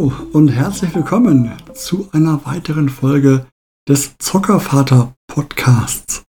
Hallo 0.00 0.14
und 0.32 0.48
herzlich 0.48 0.94
willkommen 0.94 1.52
zu 1.74 2.08
einer 2.12 2.46
weiteren 2.46 2.88
Folge 2.88 3.46
des 3.86 4.16
Zockervater 4.16 5.14
Podcasts. 5.26 6.24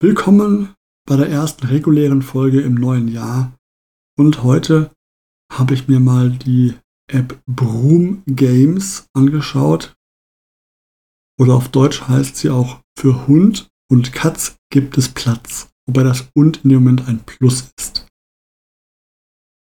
Willkommen 0.00 0.74
bei 1.08 1.16
der 1.16 1.28
ersten 1.28 1.66
regulären 1.66 2.22
Folge 2.22 2.60
im 2.60 2.74
neuen 2.74 3.08
Jahr 3.08 3.52
und 4.16 4.44
heute 4.44 4.92
habe 5.52 5.74
ich 5.74 5.88
mir 5.88 5.98
mal 5.98 6.30
die 6.30 6.74
App 7.10 7.42
Broom 7.46 8.22
Games 8.26 9.08
angeschaut. 9.12 9.96
Oder 11.40 11.54
auf 11.54 11.68
Deutsch 11.68 12.02
heißt 12.02 12.36
sie 12.36 12.50
auch 12.50 12.80
für 12.96 13.26
Hund 13.26 13.66
und 13.90 14.12
Katz 14.12 14.54
gibt 14.70 14.96
es 14.98 15.08
Platz, 15.08 15.68
wobei 15.88 16.04
das 16.04 16.28
und 16.36 16.62
in 16.62 16.70
dem 16.70 16.84
Moment 16.84 17.08
ein 17.08 17.24
Plus 17.24 17.72
ist. 17.76 18.06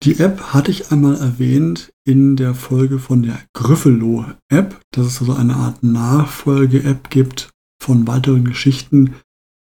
Die 0.06 0.20
App 0.20 0.54
hatte 0.54 0.70
ich 0.70 0.92
einmal 0.92 1.16
erwähnt 1.16 1.92
in 2.04 2.36
der 2.36 2.54
Folge 2.54 3.00
von 3.00 3.24
der 3.24 3.42
Gryffalo-App, 3.54 4.80
dass 4.92 5.08
es 5.08 5.20
also 5.20 5.34
eine 5.34 5.56
Art 5.56 5.82
Nachfolge-App 5.82 7.10
gibt 7.10 7.50
von 7.82 8.06
weiteren 8.06 8.46
Geschichten 8.46 9.16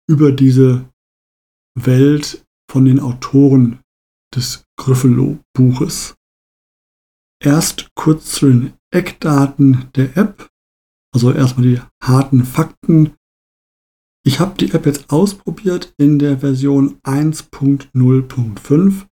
über 0.08 0.32
diese 0.32 0.88
Welt 1.74 2.46
von 2.70 2.86
den 2.86 3.00
Autoren 3.00 3.80
des 4.34 4.64
Gryffalo-Buches. 4.78 6.14
Erst 7.44 7.90
kurz 7.94 8.32
zu 8.32 8.48
den 8.48 8.72
Eckdaten 8.90 9.90
der 9.94 10.16
App, 10.16 10.48
also 11.12 11.32
erstmal 11.32 11.66
die 11.66 11.82
harten 12.02 12.44
Fakten. 12.44 13.12
Ich 14.24 14.40
habe 14.40 14.56
die 14.56 14.70
App 14.70 14.86
jetzt 14.86 15.10
ausprobiert 15.10 15.92
in 15.98 16.18
der 16.18 16.38
Version 16.38 16.98
1.0.5 17.02 19.09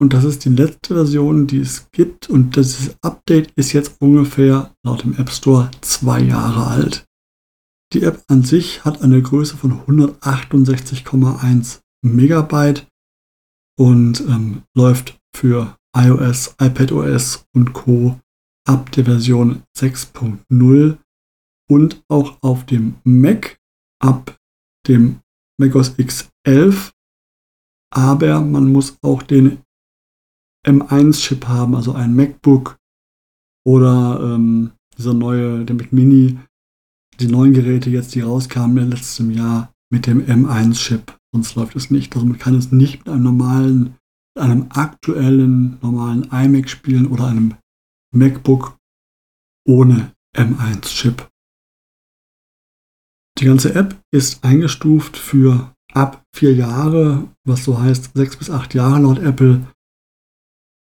und 0.00 0.12
das 0.12 0.24
ist 0.24 0.44
die 0.44 0.50
letzte 0.50 0.94
Version, 0.94 1.46
die 1.48 1.58
es 1.58 1.90
gibt. 1.90 2.30
Und 2.30 2.56
das 2.56 2.96
Update 3.02 3.50
ist 3.56 3.72
jetzt 3.72 4.00
ungefähr 4.00 4.72
laut 4.84 5.02
dem 5.02 5.16
App 5.16 5.30
Store 5.30 5.70
zwei 5.80 6.20
Jahre 6.20 6.68
alt. 6.68 7.04
Die 7.92 8.02
App 8.02 8.22
an 8.28 8.42
sich 8.42 8.84
hat 8.84 9.02
eine 9.02 9.20
Größe 9.20 9.56
von 9.56 9.80
168,1 9.86 11.80
Megabyte 12.02 12.86
und 13.76 14.20
ähm, 14.20 14.62
läuft 14.76 15.18
für 15.34 15.76
iOS, 15.96 16.54
iPadOS 16.60 17.46
und 17.54 17.72
Co. 17.72 18.20
ab 18.66 18.92
der 18.92 19.04
Version 19.04 19.62
6.0 19.76 20.98
und 21.68 22.02
auch 22.08 22.38
auf 22.42 22.66
dem 22.66 22.96
Mac 23.04 23.58
ab 24.00 24.36
dem 24.86 25.20
macOS 25.58 25.98
X11. 25.98 26.92
Aber 27.90 28.40
man 28.42 28.70
muss 28.70 28.96
auch 29.02 29.22
den 29.22 29.62
M1-Chip 30.66 31.46
haben, 31.46 31.74
also 31.74 31.92
ein 31.92 32.14
MacBook 32.14 32.76
oder 33.66 34.20
ähm, 34.22 34.72
dieser 34.96 35.14
neue, 35.14 35.64
der 35.64 35.76
Mac 35.76 35.92
Mini, 35.92 36.38
die 37.20 37.26
neuen 37.26 37.52
Geräte 37.52 37.90
jetzt, 37.90 38.14
die 38.14 38.20
rauskamen 38.20 38.90
letztem 38.90 39.30
Jahr 39.30 39.72
mit 39.90 40.06
dem 40.06 40.24
M1-Chip. 40.24 41.16
Sonst 41.32 41.54
läuft 41.54 41.76
es 41.76 41.90
nicht. 41.90 42.14
Also 42.14 42.26
man 42.26 42.38
kann 42.38 42.54
es 42.54 42.72
nicht 42.72 43.00
mit 43.00 43.08
einem 43.08 43.24
normalen, 43.24 43.96
einem 44.38 44.66
aktuellen, 44.70 45.78
normalen 45.82 46.24
iMac 46.30 46.68
spielen 46.68 47.06
oder 47.06 47.26
einem 47.26 47.54
MacBook 48.14 48.76
ohne 49.66 50.12
M1-Chip. 50.36 51.28
Die 53.38 53.44
ganze 53.44 53.74
App 53.74 54.00
ist 54.10 54.42
eingestuft 54.44 55.16
für 55.16 55.74
ab 55.92 56.24
vier 56.34 56.54
Jahre, 56.54 57.28
was 57.44 57.64
so 57.64 57.80
heißt 57.80 58.12
sechs 58.14 58.36
bis 58.36 58.50
acht 58.50 58.74
Jahre 58.74 59.00
laut 59.00 59.18
Apple 59.18 59.66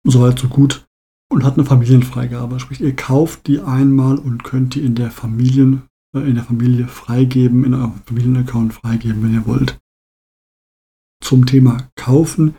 Soweit 0.04 0.40
so 0.40 0.48
gut. 0.48 0.86
Und 1.32 1.44
hat 1.44 1.54
eine 1.54 1.66
Familienfreigabe. 1.66 2.60
Sprich, 2.60 2.82
ihr 2.82 2.96
kauft 2.96 3.48
die 3.48 3.62
einmal 3.62 4.18
und 4.18 4.44
könnt 4.44 4.76
die 4.76 4.82
in 4.82 4.96
der 4.96 5.12
Familien, 5.12 5.84
äh, 6.16 6.20
in 6.20 6.36
der 6.36 6.44
Familie 6.44 6.88
freigeben, 6.88 7.64
in 7.64 7.74
eurem 7.74 8.02
Familienaccount 8.06 8.74
freigeben, 8.74 9.24
wenn 9.24 9.34
ihr 9.34 9.46
wollt. 9.46 9.80
Zum 11.24 11.46
Thema 11.46 11.90
Kaufen. 11.96 12.56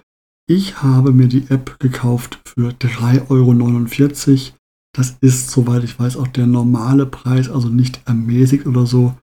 Ich 0.48 0.82
habe 0.82 1.12
mir 1.12 1.28
die 1.28 1.50
App 1.50 1.78
gekauft 1.80 2.40
für 2.44 2.70
3,49 2.72 4.48
Euro. 4.50 4.58
Das 4.94 5.16
ist, 5.20 5.50
soweit 5.50 5.84
ich 5.84 5.98
weiß, 5.98 6.16
auch 6.16 6.28
der 6.28 6.46
normale 6.46 7.06
Preis, 7.06 7.48
also 7.48 7.68
nicht 7.68 8.02
ermäßigt 8.06 8.66
oder 8.66 8.86
so. 8.86 9.16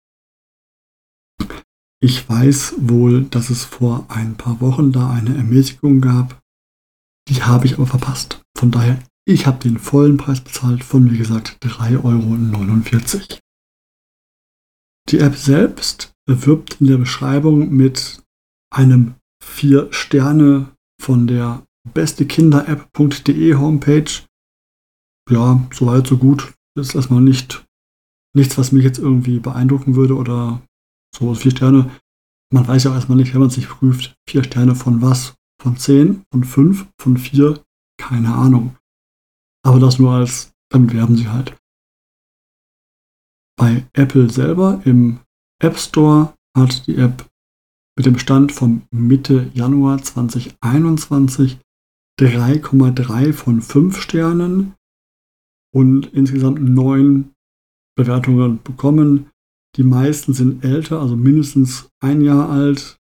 Ich 2.02 2.28
weiß 2.30 2.76
wohl, 2.80 3.26
dass 3.26 3.50
es 3.50 3.66
vor 3.66 4.06
ein 4.10 4.36
paar 4.36 4.62
Wochen 4.62 4.92
da 4.92 5.12
eine 5.12 5.36
Ermäßigung 5.36 6.02
gab. 6.02 6.42
Die 7.30 7.44
habe 7.44 7.66
ich 7.66 7.76
aber 7.76 7.86
verpasst. 7.86 8.42
Von 8.58 8.72
daher, 8.72 9.02
ich 9.26 9.46
habe 9.46 9.60
den 9.60 9.78
vollen 9.78 10.18
Preis 10.18 10.42
bezahlt 10.42 10.84
von, 10.84 11.12
wie 11.12 11.18
gesagt, 11.18 11.58
3,49 11.64 12.04
Euro. 12.04 13.40
Die 15.10 15.20
App 15.20 15.36
selbst 15.36 16.12
wirbt 16.28 16.82
in 16.82 16.88
der 16.88 16.98
Beschreibung 16.98 17.72
mit 17.72 18.24
einem 18.72 19.16
4 19.44 19.94
Sterne 19.94 20.76
von 21.02 21.28
der 21.28 21.64
bestekinder-app.de 21.94 23.56
Homepage. 23.56 24.12
Ja, 25.30 25.68
soweit, 25.72 26.08
so 26.08 26.18
gut. 26.18 26.54
Das 26.76 26.90
ist 26.90 26.96
erstmal 26.96 27.22
nicht 27.22 27.66
nichts, 28.36 28.58
was 28.58 28.72
mich 28.72 28.84
jetzt 28.84 29.00
irgendwie 29.00 29.40
beeindrucken 29.40 29.96
würde 29.96 30.16
oder 30.16 30.62
so 31.16 31.34
vier 31.34 31.52
Sterne. 31.52 31.92
Man 32.52 32.68
weiß 32.68 32.84
ja 32.84 32.92
auch 32.92 32.96
erstmal 32.96 33.18
nicht, 33.18 33.34
wenn 33.34 33.42
man 33.42 33.50
sich 33.50 33.68
prüft, 33.68 34.16
vier 34.28 34.44
Sterne 34.44 34.76
von 34.76 35.02
was 35.02 35.36
von 35.62 35.78
10, 35.78 36.24
von 36.32 36.44
5, 36.44 36.88
von 37.00 37.18
4, 37.18 37.64
keine 38.00 38.34
Ahnung. 38.34 38.78
Aber 39.66 39.80
das 39.80 40.00
nur 40.00 40.12
als, 40.12 40.54
damit 40.72 40.94
werben 40.94 41.16
sie 41.16 41.28
halt. 41.28 41.56
Bei 43.58 43.86
Apple 43.94 44.30
selber 44.30 44.82
im 44.86 45.20
App 45.62 45.78
Store 45.78 46.34
hat 46.56 46.88
die 46.88 46.96
App 46.96 47.28
mit 47.98 48.06
dem 48.06 48.18
Stand 48.18 48.54
vom 48.54 48.84
Mitte 48.92 49.52
Januar 49.54 50.02
2021 50.02 51.60
3,3 52.20 53.34
von 53.34 53.62
5 53.62 54.02
Sternen 54.02 54.76
und 55.74 56.08
insgesamt 56.14 56.62
9 56.62 57.34
Bewertungen 57.98 58.62
bekommen. 58.64 59.30
Die 59.76 59.84
meisten 59.84 60.34
sind 60.34 60.64
älter, 60.64 61.02
also 61.02 61.16
mindestens 61.16 61.90
ein 62.02 62.22
Jahr 62.22 62.50
alt, 62.50 62.99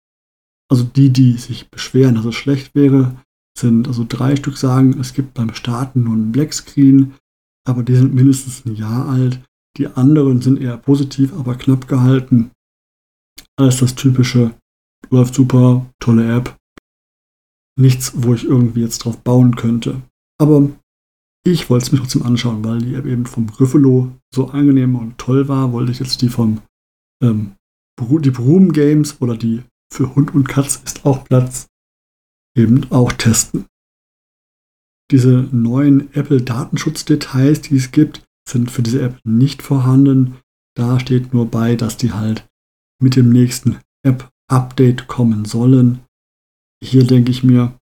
also 0.69 0.83
die, 0.83 1.11
die 1.11 1.33
sich 1.33 1.69
beschweren, 1.69 2.15
dass 2.15 2.25
es 2.25 2.35
schlecht 2.35 2.75
wäre, 2.75 3.15
sind 3.57 3.87
also 3.87 4.05
drei 4.07 4.35
Stück 4.35 4.57
sagen, 4.57 4.99
es 4.99 5.13
gibt 5.13 5.33
beim 5.33 5.53
Starten 5.53 6.03
nur 6.03 6.13
einen 6.13 6.31
Black 6.31 6.53
Screen, 6.53 7.13
aber 7.67 7.83
die 7.83 7.95
sind 7.95 8.13
mindestens 8.13 8.65
ein 8.65 8.75
Jahr 8.75 9.07
alt. 9.09 9.41
Die 9.77 9.87
anderen 9.87 10.41
sind 10.41 10.61
eher 10.61 10.77
positiv, 10.77 11.33
aber 11.33 11.55
knapp 11.55 11.87
gehalten. 11.87 12.51
Alles 13.57 13.77
das 13.77 13.95
typische, 13.95 14.55
läuft 15.09 15.35
super, 15.35 15.85
tolle 15.99 16.35
App. 16.35 16.55
Nichts, 17.77 18.13
wo 18.15 18.33
ich 18.33 18.45
irgendwie 18.45 18.81
jetzt 18.81 18.99
drauf 18.99 19.17
bauen 19.17 19.55
könnte. 19.55 20.01
Aber 20.39 20.69
ich 21.45 21.69
wollte 21.69 21.85
es 21.85 21.91
mir 21.91 21.99
trotzdem 21.99 22.23
anschauen, 22.23 22.63
weil 22.63 22.79
die 22.79 22.95
App 22.95 23.05
eben 23.05 23.25
vom 23.25 23.47
Gryffalo 23.47 24.11
so 24.33 24.47
angenehm 24.47 24.95
und 24.95 25.17
toll 25.17 25.47
war, 25.47 25.71
wollte 25.71 25.91
ich 25.91 25.99
jetzt 25.99 26.21
die 26.21 26.29
vom 26.29 26.61
ähm, 27.23 27.55
die 27.99 28.31
Broom 28.31 28.73
Games 28.73 29.21
oder 29.21 29.37
die 29.37 29.63
für 29.91 30.15
Hund 30.15 30.33
und 30.33 30.47
Katz 30.47 30.81
ist 30.83 31.05
auch 31.05 31.23
Platz, 31.25 31.67
eben 32.55 32.91
auch 32.91 33.11
testen. 33.11 33.65
Diese 35.11 35.47
neuen 35.51 36.13
Apple-Datenschutzdetails, 36.13 37.61
die 37.61 37.77
es 37.77 37.91
gibt, 37.91 38.23
sind 38.47 38.71
für 38.71 38.81
diese 38.81 39.01
App 39.01 39.19
nicht 39.23 39.61
vorhanden. 39.61 40.37
Da 40.75 40.99
steht 40.99 41.33
nur 41.33 41.49
bei, 41.49 41.75
dass 41.75 41.97
die 41.97 42.11
halt 42.11 42.47
mit 43.01 43.15
dem 43.15 43.29
nächsten 43.29 43.79
App-Update 44.03 45.07
kommen 45.07 45.45
sollen. 45.45 46.03
Hier 46.83 47.05
denke 47.05 47.31
ich 47.31 47.43
mir, 47.43 47.77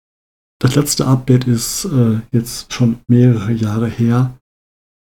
das 0.60 0.76
letzte 0.76 1.08
Update 1.08 1.48
ist 1.48 1.86
äh, 1.86 2.22
jetzt 2.32 2.72
schon 2.74 3.02
mehrere 3.08 3.52
Jahre 3.52 3.88
her. 3.88 4.38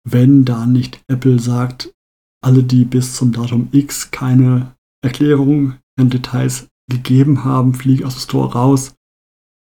Wenn 0.08 0.46
da 0.46 0.66
nicht 0.66 1.02
Apple 1.08 1.40
sagt, 1.40 1.94
alle, 2.42 2.64
die 2.64 2.86
bis 2.86 3.16
zum 3.16 3.34
Datum 3.34 3.68
X 3.72 4.12
keine 4.12 4.76
Erklärung 5.04 5.78
in 6.00 6.10
Details 6.10 6.68
gegeben 6.90 7.44
haben, 7.44 7.74
fliegen 7.74 8.06
aus 8.06 8.16
dem 8.16 8.22
Store 8.22 8.54
raus, 8.54 8.96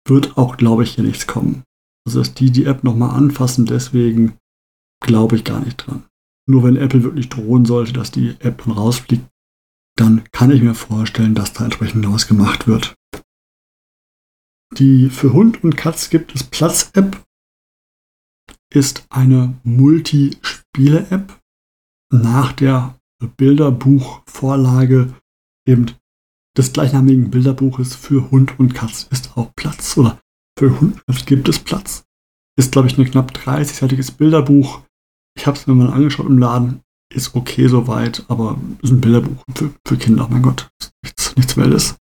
wird 0.06 0.36
auch, 0.36 0.56
glaube 0.56 0.84
ich, 0.84 0.94
hier 0.94 1.04
nichts 1.04 1.26
kommen. 1.26 1.64
Also, 2.06 2.20
dass 2.20 2.34
die 2.34 2.50
die 2.50 2.66
App 2.66 2.84
nochmal 2.84 3.16
anfassen, 3.16 3.66
deswegen 3.66 4.38
glaube 5.02 5.36
ich 5.36 5.44
gar 5.44 5.60
nicht 5.60 5.76
dran. 5.76 6.04
Nur 6.48 6.62
wenn 6.62 6.76
Apple 6.76 7.02
wirklich 7.02 7.28
drohen 7.28 7.64
sollte, 7.64 7.92
dass 7.92 8.12
die 8.12 8.36
App 8.38 8.62
dann 8.64 8.74
rausfliegt, 8.74 9.26
dann 9.96 10.24
kann 10.30 10.50
ich 10.50 10.62
mir 10.62 10.74
vorstellen, 10.74 11.34
dass 11.34 11.52
da 11.52 11.64
entsprechend 11.64 12.08
was 12.10 12.28
gemacht 12.28 12.68
wird. 12.68 12.94
Die 14.76 15.10
für 15.10 15.32
Hund 15.32 15.64
und 15.64 15.76
Katz 15.76 16.10
gibt 16.10 16.34
es 16.34 16.44
Platz-App 16.44 17.24
ist 18.72 19.06
eine 19.10 19.58
Multispiele-App 19.64 21.40
nach 22.12 22.52
der 22.52 22.98
Bilderbuchvorlage 23.36 25.14
eben 25.66 25.92
des 26.56 26.73
gleichnamigen 26.73 27.31
Bilderbuches 27.31 27.94
für 27.94 28.31
Hund 28.31 28.58
und 28.58 28.75
Katz 28.75 29.06
ist 29.11 29.37
auch 29.37 29.55
Platz 29.55 29.97
oder 29.97 30.20
für 30.58 30.81
Hund 30.81 30.94
und 30.94 31.06
Katz 31.06 31.26
gibt 31.26 31.49
es 31.49 31.58
Platz. 31.58 32.05
Ist, 32.58 32.73
glaube 32.73 32.88
ich, 32.88 32.97
ein 32.97 33.05
knapp 33.05 33.32
30-seitiges 33.32 34.12
Bilderbuch. 34.12 34.82
Ich 35.37 35.47
habe 35.47 35.56
es 35.56 35.67
mir 35.67 35.75
mal 35.75 35.93
angeschaut 35.93 36.26
im 36.26 36.38
Laden. 36.38 36.81
Ist 37.14 37.35
okay 37.35 37.69
soweit, 37.69 38.25
aber 38.29 38.58
ist 38.82 38.91
ein 38.91 39.00
Bilderbuch 39.00 39.43
für, 39.55 39.75
für 39.87 39.97
Kinder. 39.97 40.26
Mein 40.31 40.43
Gott, 40.43 40.69
nichts, 41.03 41.37
nichts 41.37 41.56
Wildes. 41.56 41.97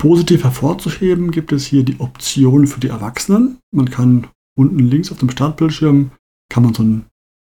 Positiv 0.00 0.44
hervorzuheben 0.44 1.30
gibt 1.30 1.50
es 1.50 1.66
hier 1.66 1.82
die 1.82 1.98
Option 1.98 2.66
für 2.66 2.78
die 2.78 2.88
Erwachsenen. 2.88 3.58
Man 3.72 3.90
kann 3.90 4.28
unten 4.56 4.78
links 4.78 5.10
auf 5.10 5.18
dem 5.18 5.30
Startbildschirm 5.30 6.12
kann 6.48 6.62
man 6.62 6.74
so 6.74 6.82
ein 6.82 7.06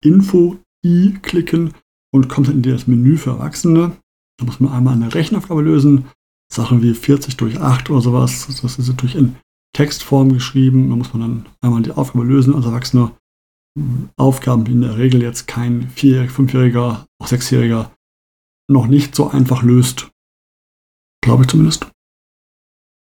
Info-I 0.03 1.17
klicken 1.21 1.73
und 2.13 2.29
kommt 2.29 2.47
dann 2.47 2.63
in 2.63 2.63
das 2.63 2.87
Menü 2.87 3.17
für 3.17 3.31
Erwachsene. 3.31 3.97
Da 4.37 4.45
muss 4.45 4.59
man 4.59 4.71
einmal 4.71 4.95
eine 4.95 5.13
Rechenaufgabe 5.13 5.61
lösen. 5.61 6.05
Sachen 6.51 6.81
wie 6.81 6.93
40 6.93 7.37
durch 7.37 7.59
8 7.59 7.89
oder 7.89 8.01
sowas. 8.01 8.47
Das 8.47 8.77
ist 8.77 8.87
natürlich 8.87 9.15
in 9.15 9.35
Textform 9.75 10.33
geschrieben. 10.33 10.89
Da 10.89 10.95
muss 10.95 11.13
man 11.13 11.21
dann 11.21 11.45
einmal 11.61 11.81
die 11.81 11.91
Aufgabe 11.91 12.25
lösen 12.25 12.55
als 12.55 12.65
Erwachsener. 12.65 13.17
Aufgaben, 14.17 14.65
die 14.65 14.73
in 14.73 14.81
der 14.81 14.97
Regel 14.97 15.21
jetzt 15.23 15.47
kein 15.47 15.89
4-, 15.89 16.29
5-Jähriger, 16.29 17.05
auch 17.19 17.27
6-Jähriger 17.27 17.89
noch 18.69 18.87
nicht 18.87 19.15
so 19.15 19.29
einfach 19.29 19.63
löst. 19.63 20.11
Glaube 21.21 21.43
ich 21.43 21.49
zumindest. 21.49 21.87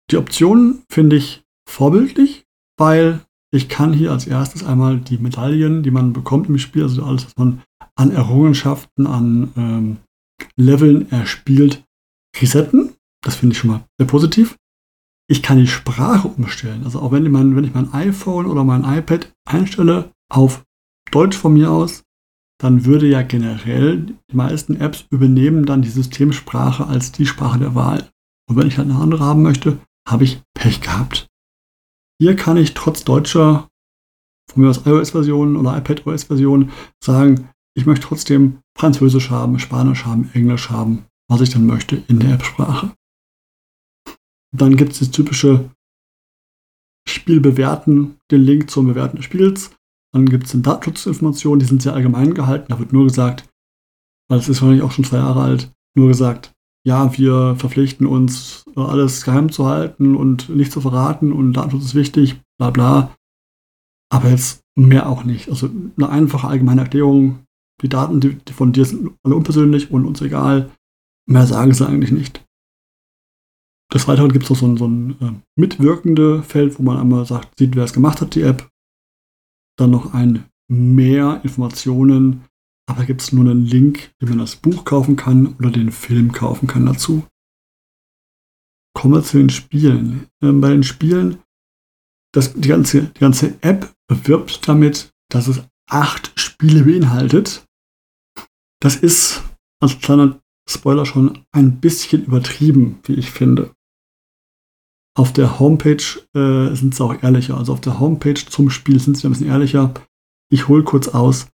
Die 0.09 0.17
Optionen 0.17 0.83
finde 0.89 1.15
ich 1.15 1.43
vorbildlich, 1.69 2.45
weil 2.77 3.25
ich 3.53 3.69
kann 3.69 3.93
hier 3.93 4.11
als 4.11 4.25
erstes 4.25 4.63
einmal 4.63 4.99
die 4.99 5.19
Medaillen, 5.19 5.83
die 5.83 5.91
man 5.91 6.11
bekommt 6.11 6.49
im 6.49 6.57
Spiel, 6.57 6.83
also 6.83 7.03
alles, 7.03 7.25
was 7.25 7.37
man 7.37 7.61
an 7.95 8.11
Errungenschaften, 8.11 9.05
an 9.05 9.53
ähm, 9.55 9.97
Leveln 10.55 11.11
erspielt, 11.11 11.83
resetten. 12.39 12.95
Das 13.23 13.35
finde 13.35 13.53
ich 13.53 13.59
schon 13.59 13.71
mal 13.71 13.85
sehr 13.97 14.07
positiv. 14.07 14.57
Ich 15.29 15.41
kann 15.41 15.57
die 15.57 15.67
Sprache 15.67 16.27
umstellen. 16.27 16.83
Also 16.83 16.99
auch 16.99 17.11
wenn 17.11 17.25
ich, 17.25 17.31
mein, 17.31 17.55
wenn 17.55 17.63
ich 17.63 17.73
mein 17.73 17.93
iPhone 17.93 18.45
oder 18.45 18.63
mein 18.63 18.83
iPad 18.83 19.31
einstelle 19.45 20.11
auf 20.29 20.63
Deutsch 21.11 21.37
von 21.37 21.53
mir 21.53 21.71
aus, 21.71 22.03
dann 22.61 22.85
würde 22.85 23.07
ja 23.07 23.21
generell 23.21 24.15
die 24.31 24.35
meisten 24.35 24.79
Apps 24.79 25.05
übernehmen 25.09 25.65
dann 25.65 25.81
die 25.81 25.89
Systemsprache 25.89 26.87
als 26.87 27.11
die 27.11 27.25
Sprache 27.25 27.59
der 27.59 27.75
Wahl. 27.75 28.09
Und 28.49 28.57
wenn 28.57 28.67
ich 28.67 28.77
halt 28.77 28.89
eine 28.89 28.99
andere 28.99 29.23
haben 29.23 29.43
möchte, 29.43 29.79
habe 30.07 30.23
ich 30.23 30.41
Pech 30.53 30.81
gehabt. 30.81 31.27
Hier 32.19 32.35
kann 32.35 32.57
ich 32.57 32.73
trotz 32.73 33.03
deutscher, 33.03 33.69
von 34.49 34.63
mir 34.63 34.69
aus 34.69 34.85
iOS-Version 34.85 35.55
oder 35.55 35.77
iPadOS-Version 35.77 36.71
sagen, 37.03 37.49
ich 37.75 37.85
möchte 37.85 38.07
trotzdem 38.07 38.59
Französisch 38.77 39.29
haben, 39.29 39.59
Spanisch 39.59 40.05
haben, 40.05 40.29
Englisch 40.33 40.69
haben, 40.69 41.05
was 41.29 41.41
ich 41.41 41.49
dann 41.49 41.65
möchte 41.65 42.03
in 42.07 42.19
der 42.19 42.33
App-Sprache. 42.33 42.93
Dann 44.55 44.77
gibt 44.77 44.93
es 44.93 44.99
das 44.99 45.11
typische 45.11 45.71
Spiel 47.07 47.41
bewerten, 47.41 48.19
den 48.31 48.41
Link 48.41 48.69
zum 48.69 48.87
Bewerten 48.87 49.17
des 49.17 49.25
Spiels. 49.25 49.71
Dann 50.13 50.27
gibt 50.27 50.45
es 50.45 50.61
Datenschutzinformationen, 50.61 51.59
die 51.59 51.65
sind 51.65 51.81
sehr 51.81 51.93
allgemein 51.93 52.33
gehalten. 52.33 52.67
Da 52.69 52.79
wird 52.79 52.93
nur 52.93 53.05
gesagt, 53.05 53.49
weil 54.29 54.39
es 54.39 54.47
ist 54.47 54.61
wahrscheinlich 54.61 54.83
auch 54.83 54.91
schon 54.91 55.05
zwei 55.05 55.17
Jahre 55.17 55.41
alt, 55.41 55.71
nur 55.97 56.07
gesagt, 56.07 56.53
ja, 56.85 57.17
wir 57.17 57.55
verpflichten 57.55 58.05
uns, 58.05 58.65
alles 58.75 59.23
geheim 59.23 59.51
zu 59.51 59.65
halten 59.65 60.15
und 60.15 60.49
nicht 60.49 60.71
zu 60.71 60.81
verraten 60.81 61.31
und 61.31 61.53
Datenschutz 61.53 61.85
ist 61.85 61.95
wichtig, 61.95 62.41
bla 62.59 62.69
bla. 62.71 63.15
Aber 64.11 64.29
jetzt 64.29 64.61
mehr 64.75 65.07
auch 65.07 65.23
nicht. 65.23 65.49
Also 65.49 65.69
eine 65.97 66.09
einfache 66.09 66.47
allgemeine 66.47 66.81
Erklärung, 66.81 67.42
die 67.81 67.89
Daten 67.89 68.41
von 68.53 68.71
dir 68.71 68.85
sind 68.85 69.11
alle 69.23 69.35
unpersönlich 69.35 69.91
und 69.91 70.05
uns 70.05 70.21
egal. 70.21 70.71
Mehr 71.27 71.47
sagen 71.47 71.73
sie 71.73 71.87
eigentlich 71.87 72.11
nicht. 72.11 72.45
Des 73.93 74.07
Weiteren 74.07 74.31
gibt 74.31 74.45
es 74.45 74.49
noch 74.49 74.57
so 74.57 74.67
ein, 74.67 74.77
so 74.77 74.87
ein 74.87 75.21
äh, 75.21 75.33
mitwirkende 75.55 76.43
Feld, 76.43 76.79
wo 76.79 76.83
man 76.83 76.97
einmal 76.97 77.25
sagt, 77.25 77.57
sieht, 77.57 77.75
wer 77.75 77.83
es 77.83 77.93
gemacht 77.93 78.21
hat, 78.21 78.35
die 78.35 78.41
App. 78.41 78.69
Dann 79.77 79.91
noch 79.91 80.13
ein 80.13 80.45
mehr 80.69 81.41
Informationen 81.43 82.45
aber 82.85 83.05
gibt 83.05 83.21
es 83.21 83.31
nur 83.31 83.49
einen 83.49 83.65
Link, 83.65 84.11
wie 84.19 84.25
man 84.25 84.39
das 84.39 84.55
Buch 84.55 84.85
kaufen 84.85 85.15
kann 85.15 85.55
oder 85.55 85.71
den 85.71 85.91
Film 85.91 86.31
kaufen 86.31 86.67
kann 86.67 86.85
dazu. 86.85 87.25
Kommen 88.93 89.15
wir 89.15 89.23
zu 89.23 89.37
den 89.37 89.49
Spielen. 89.49 90.27
Ähm, 90.41 90.61
bei 90.61 90.69
den 90.69 90.83
Spielen, 90.83 91.41
das, 92.33 92.53
die, 92.53 92.67
ganze, 92.67 93.03
die 93.03 93.19
ganze 93.19 93.61
App 93.61 93.93
bewirbt 94.07 94.67
damit, 94.67 95.11
dass 95.29 95.47
es 95.47 95.63
acht 95.89 96.31
Spiele 96.39 96.83
beinhaltet. 96.83 97.65
Das 98.81 98.95
ist 98.95 99.43
als 99.81 99.99
kleiner 99.99 100.39
Spoiler 100.69 101.05
schon 101.05 101.45
ein 101.51 101.79
bisschen 101.79 102.25
übertrieben, 102.25 102.99
wie 103.03 103.13
ich 103.13 103.31
finde. 103.31 103.73
Auf 105.15 105.33
der 105.33 105.59
Homepage 105.59 106.03
äh, 106.33 106.73
sind 106.75 106.95
sie 106.95 107.03
auch 107.03 107.21
ehrlicher. 107.21 107.57
Also 107.57 107.73
auf 107.73 107.81
der 107.81 107.99
Homepage 107.99 108.33
zum 108.33 108.69
Spiel 108.69 108.99
sind 108.99 109.17
sie 109.17 109.27
ein 109.27 109.31
bisschen 109.31 109.47
ehrlicher. 109.47 109.93
Ich 110.49 110.67
hole 110.67 110.83
kurz 110.83 111.09
aus. 111.09 111.47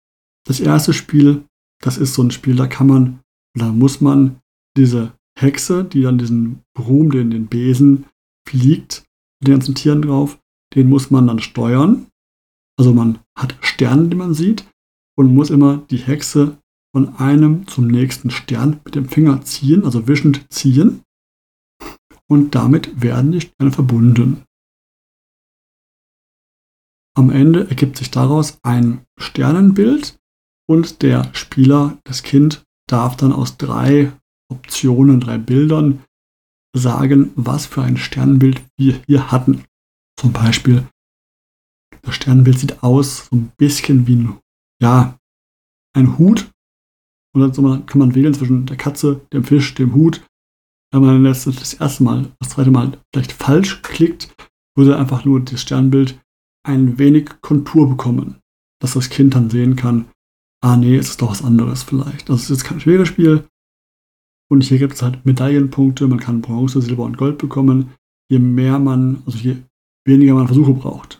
Das 0.45 0.59
erste 0.59 0.93
Spiel, 0.93 1.45
das 1.81 1.97
ist 1.97 2.13
so 2.13 2.23
ein 2.23 2.31
Spiel, 2.31 2.55
da 2.55 2.67
kann 2.67 2.87
man, 2.87 3.19
da 3.57 3.71
muss 3.71 4.01
man 4.01 4.39
diese 4.77 5.13
Hexe, 5.37 5.83
die 5.83 6.01
dann 6.01 6.17
diesen 6.17 6.63
Brum, 6.73 7.11
den, 7.11 7.31
den 7.31 7.47
Besen 7.47 8.05
fliegt, 8.47 9.05
mit 9.39 9.47
den 9.47 9.55
ganzen 9.55 9.75
Tieren 9.75 10.01
drauf, 10.01 10.39
den 10.75 10.89
muss 10.89 11.11
man 11.11 11.27
dann 11.27 11.39
steuern. 11.39 12.07
Also 12.79 12.93
man 12.93 13.19
hat 13.37 13.57
Sterne, 13.61 14.09
die 14.09 14.15
man 14.15 14.33
sieht 14.33 14.65
und 15.17 15.33
muss 15.33 15.49
immer 15.49 15.77
die 15.89 15.97
Hexe 15.97 16.57
von 16.93 17.15
einem 17.15 17.67
zum 17.67 17.87
nächsten 17.87 18.31
Stern 18.31 18.81
mit 18.83 18.95
dem 18.95 19.07
Finger 19.07 19.41
ziehen, 19.43 19.85
also 19.85 20.07
wischend 20.07 20.51
ziehen. 20.51 21.03
Und 22.29 22.55
damit 22.55 23.01
werden 23.01 23.31
die 23.31 23.41
Sterne 23.41 23.71
verbunden. 23.71 24.43
Am 27.15 27.29
Ende 27.29 27.69
ergibt 27.69 27.97
sich 27.97 28.11
daraus 28.11 28.59
ein 28.63 29.05
Sternenbild, 29.17 30.19
und 30.69 31.01
der 31.01 31.33
Spieler, 31.33 31.97
das 32.03 32.23
Kind, 32.23 32.63
darf 32.87 33.15
dann 33.15 33.31
aus 33.31 33.57
drei 33.57 34.11
Optionen, 34.51 35.19
drei 35.19 35.37
Bildern 35.37 36.03
sagen, 36.75 37.31
was 37.35 37.65
für 37.65 37.81
ein 37.81 37.97
Sternbild 37.97 38.61
wir 38.77 39.01
hier 39.07 39.31
hatten. 39.31 39.63
Zum 40.19 40.33
Beispiel, 40.33 40.87
das 42.07 42.15
Sternbild 42.15 42.57
sieht 42.57 42.83
aus 42.83 43.27
so 43.27 43.35
ein 43.35 43.51
bisschen 43.57 44.07
wie 44.07 44.15
ein, 44.15 44.37
ja, 44.81 45.19
ein 45.93 46.17
Hut. 46.17 46.49
Und 47.35 47.57
dann 47.57 47.85
kann 47.85 47.99
man 47.99 48.15
wählen 48.15 48.33
zwischen 48.33 48.65
der 48.65 48.77
Katze, 48.77 49.21
dem 49.33 49.43
Fisch, 49.43 49.75
dem 49.75 49.93
Hut. 49.93 50.25
Wenn 50.91 51.01
man 51.01 51.23
das, 51.25 51.43
das 51.43 51.73
erste 51.73 52.03
Mal, 52.03 52.31
das 52.39 52.49
zweite 52.49 52.71
Mal 52.71 52.97
vielleicht 53.13 53.33
falsch 53.33 53.81
klickt, 53.81 54.33
würde 54.75 54.97
einfach 54.97 55.25
nur 55.25 55.41
das 55.41 55.61
Sternbild 55.61 56.19
ein 56.65 56.97
wenig 56.97 57.29
Kontur 57.41 57.89
bekommen, 57.89 58.37
dass 58.81 58.93
das 58.93 59.09
Kind 59.09 59.35
dann 59.35 59.49
sehen 59.49 59.75
kann, 59.75 60.05
ah 60.63 60.77
nee, 60.77 60.95
es 60.95 61.09
ist 61.09 61.21
doch 61.21 61.31
was 61.31 61.43
anderes 61.43 61.83
vielleicht. 61.83 62.29
Das 62.29 62.43
ist 62.43 62.49
jetzt 62.49 62.63
kein 62.63 62.79
schweres 62.79 63.09
Spiel. 63.09 63.47
Und 64.49 64.63
hier 64.63 64.79
gibt 64.79 64.93
es 64.93 65.01
halt 65.01 65.25
Medaillenpunkte, 65.25 66.07
man 66.07 66.19
kann 66.19 66.41
Bronze, 66.41 66.81
Silber 66.81 67.03
und 67.03 67.17
Gold 67.17 67.37
bekommen. 67.37 67.93
Je 68.29 68.39
mehr 68.39 68.79
man, 68.79 69.21
also 69.25 69.37
je 69.37 69.57
weniger 70.05 70.35
man 70.35 70.47
Versuche 70.47 70.73
braucht. 70.73 71.16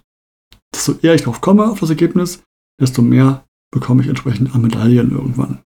Desto 0.78 0.94
eher 1.02 1.16
ich 1.16 1.24
drauf 1.24 1.42
komme, 1.42 1.72
auf 1.72 1.80
das 1.80 1.90
Ergebnis, 1.90 2.44
desto 2.80 3.02
mehr 3.02 3.48
bekomme 3.74 4.04
ich 4.04 4.10
entsprechend 4.10 4.54
an 4.54 4.62
Medaillen 4.62 5.10
irgendwann. 5.10 5.64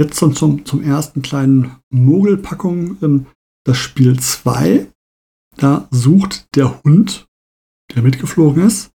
Jetzt 0.00 0.16
zum, 0.16 0.34
zum, 0.34 0.64
zum 0.64 0.82
ersten 0.82 1.22
kleinen 1.22 1.76
Mogelpackung. 1.90 2.98
Ähm, 3.02 3.26
das 3.64 3.78
Spiel 3.78 4.18
2. 4.18 4.90
Da 5.56 5.86
sucht 5.92 6.48
der 6.56 6.82
Hund, 6.82 7.28
der 7.94 8.02
mitgeflogen 8.02 8.66
ist, 8.66 8.90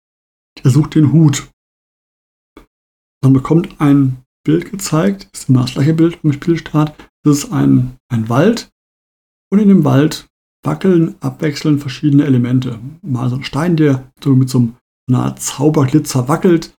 der 0.63 0.71
sucht 0.71 0.95
den 0.95 1.13
Hut. 1.13 1.51
Man 3.21 3.33
bekommt 3.33 3.81
ein 3.81 4.23
Bild 4.45 4.71
gezeigt, 4.71 5.29
ist 5.33 5.49
immer 5.49 5.63
das 5.63 5.73
gleiche 5.73 5.95
Bild 5.95 6.17
vom 6.17 6.33
Spielstart. 6.33 6.95
Das 7.25 7.39
ist 7.39 7.53
ein, 7.53 7.97
ein 8.09 8.29
Wald 8.29 8.71
und 9.51 9.59
in 9.59 9.69
dem 9.69 9.85
Wald 9.85 10.29
wackeln 10.63 11.17
abwechselnd 11.21 11.81
verschiedene 11.81 12.25
Elemente. 12.25 12.79
Mal 13.03 13.29
so 13.29 13.37
ein 13.37 13.45
Stein, 13.45 13.77
der 13.77 14.13
so 14.23 14.37
mit 14.37 14.49
so 14.49 14.73
einer 15.09 15.25
Art 15.25 15.41
Zauberglitzer 15.41 16.29
wackelt, 16.29 16.75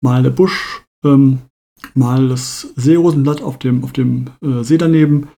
mal 0.00 0.22
der 0.22 0.30
Busch, 0.30 0.84
ähm, 1.04 1.40
mal 1.94 2.28
das 2.28 2.72
Seerosenblatt 2.76 3.42
auf 3.42 3.58
dem, 3.58 3.84
auf 3.84 3.92
dem 3.92 4.30
äh, 4.42 4.62
See 4.62 4.78
daneben. 4.78 5.28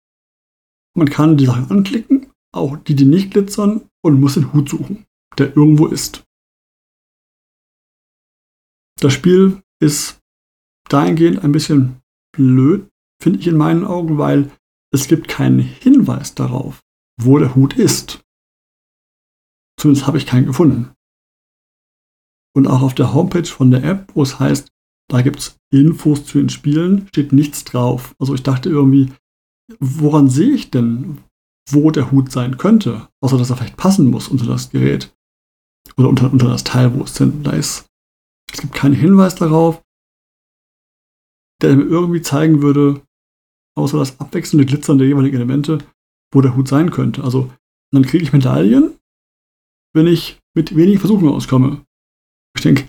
Man 0.95 1.09
kann 1.09 1.37
die 1.37 1.47
Sachen 1.47 1.71
anklicken, 1.71 2.31
auch 2.53 2.77
die, 2.77 2.95
die 2.95 3.05
nicht 3.05 3.31
glitzern, 3.31 3.89
und 4.05 4.21
muss 4.21 4.35
den 4.35 4.53
Hut 4.53 4.69
suchen, 4.69 5.07
der 5.39 5.57
irgendwo 5.57 5.87
ist. 5.87 6.25
Das 9.01 9.13
Spiel 9.13 9.63
ist 9.81 10.21
dahingehend 10.89 11.43
ein 11.45 11.53
bisschen 11.53 12.03
blöd, 12.33 12.89
finde 13.21 13.39
ich 13.39 13.47
in 13.47 13.57
meinen 13.57 13.85
Augen, 13.85 14.19
weil 14.19 14.51
es 14.93 15.09
gibt 15.09 15.29
keinen 15.29 15.61
Hinweis 15.61 16.35
darauf, 16.35 16.81
wo 17.21 17.39
der 17.39 17.55
Hut 17.55 17.75
ist. 17.75 18.23
Zumindest 19.79 20.07
habe 20.07 20.19
ich 20.19 20.27
keinen 20.27 20.47
gefunden. 20.47 20.93
Und 22.55 22.67
auch 22.67 22.83
auf 22.83 22.95
der 22.95 23.15
Homepage 23.15 23.45
von 23.45 23.71
der 23.71 23.83
App, 23.85 24.11
wo 24.15 24.23
es 24.23 24.39
heißt, 24.39 24.69
da 25.11 25.23
gibt 25.23 25.39
es 25.39 25.59
Infos 25.71 26.25
zu 26.27 26.39
den 26.39 26.49
Spielen, 26.49 27.09
steht 27.09 27.33
nichts 27.33 27.65
drauf. 27.65 28.15
Also 28.19 28.35
ich 28.35 28.43
dachte 28.43 28.69
irgendwie, 28.69 29.13
woran 29.81 30.29
sehe 30.29 30.53
ich 30.53 30.71
denn, 30.71 31.19
wo 31.71 31.91
der 31.91 32.11
Hut 32.11 32.31
sein 32.31 32.59
könnte? 32.59 33.09
Außer 33.23 33.39
dass 33.39 33.51
er 33.51 33.57
vielleicht 33.57 33.77
passen 33.77 34.11
muss 34.11 34.29
unter 34.29 34.47
das 34.47 34.71
Gerät. 34.71 35.15
oder 35.97 36.09
unter, 36.09 36.33
unter 36.33 36.49
das 36.49 36.65
Teil, 36.65 36.95
wo 36.95 37.03
es 37.03 37.15
denn 37.15 37.43
da 37.43 37.53
ist. 37.53 37.87
Es 38.53 38.61
gibt 38.61 38.75
keinen 38.75 38.95
Hinweis 38.95 39.35
darauf, 39.35 39.83
der 41.63 41.77
mir 41.77 41.85
irgendwie 41.85 42.23
zeigen 42.23 42.63
würde, 42.63 43.03
außer 43.77 43.99
das 43.99 44.19
abwechselnde 44.21 44.67
Glitzern 44.67 44.99
der 44.99 45.07
jeweiligen 45.07 45.37
Elemente, 45.37 45.79
wo 46.33 46.41
der 46.41 46.57
Hut 46.57 46.69
sein 46.69 46.91
könnte. 46.91 47.23
Also 47.25 47.53
dann 47.93 48.05
kriege 48.05 48.25
ich 48.25 48.33
Medaillen, 48.33 48.99
wenn 49.95 50.07
ich 50.07 50.41
mit 50.55 50.77
wenigen 50.77 50.99
Versuchen 50.99 51.29
auskomme. 51.29 51.85
Ich 52.63 52.65
denke, 52.65 52.89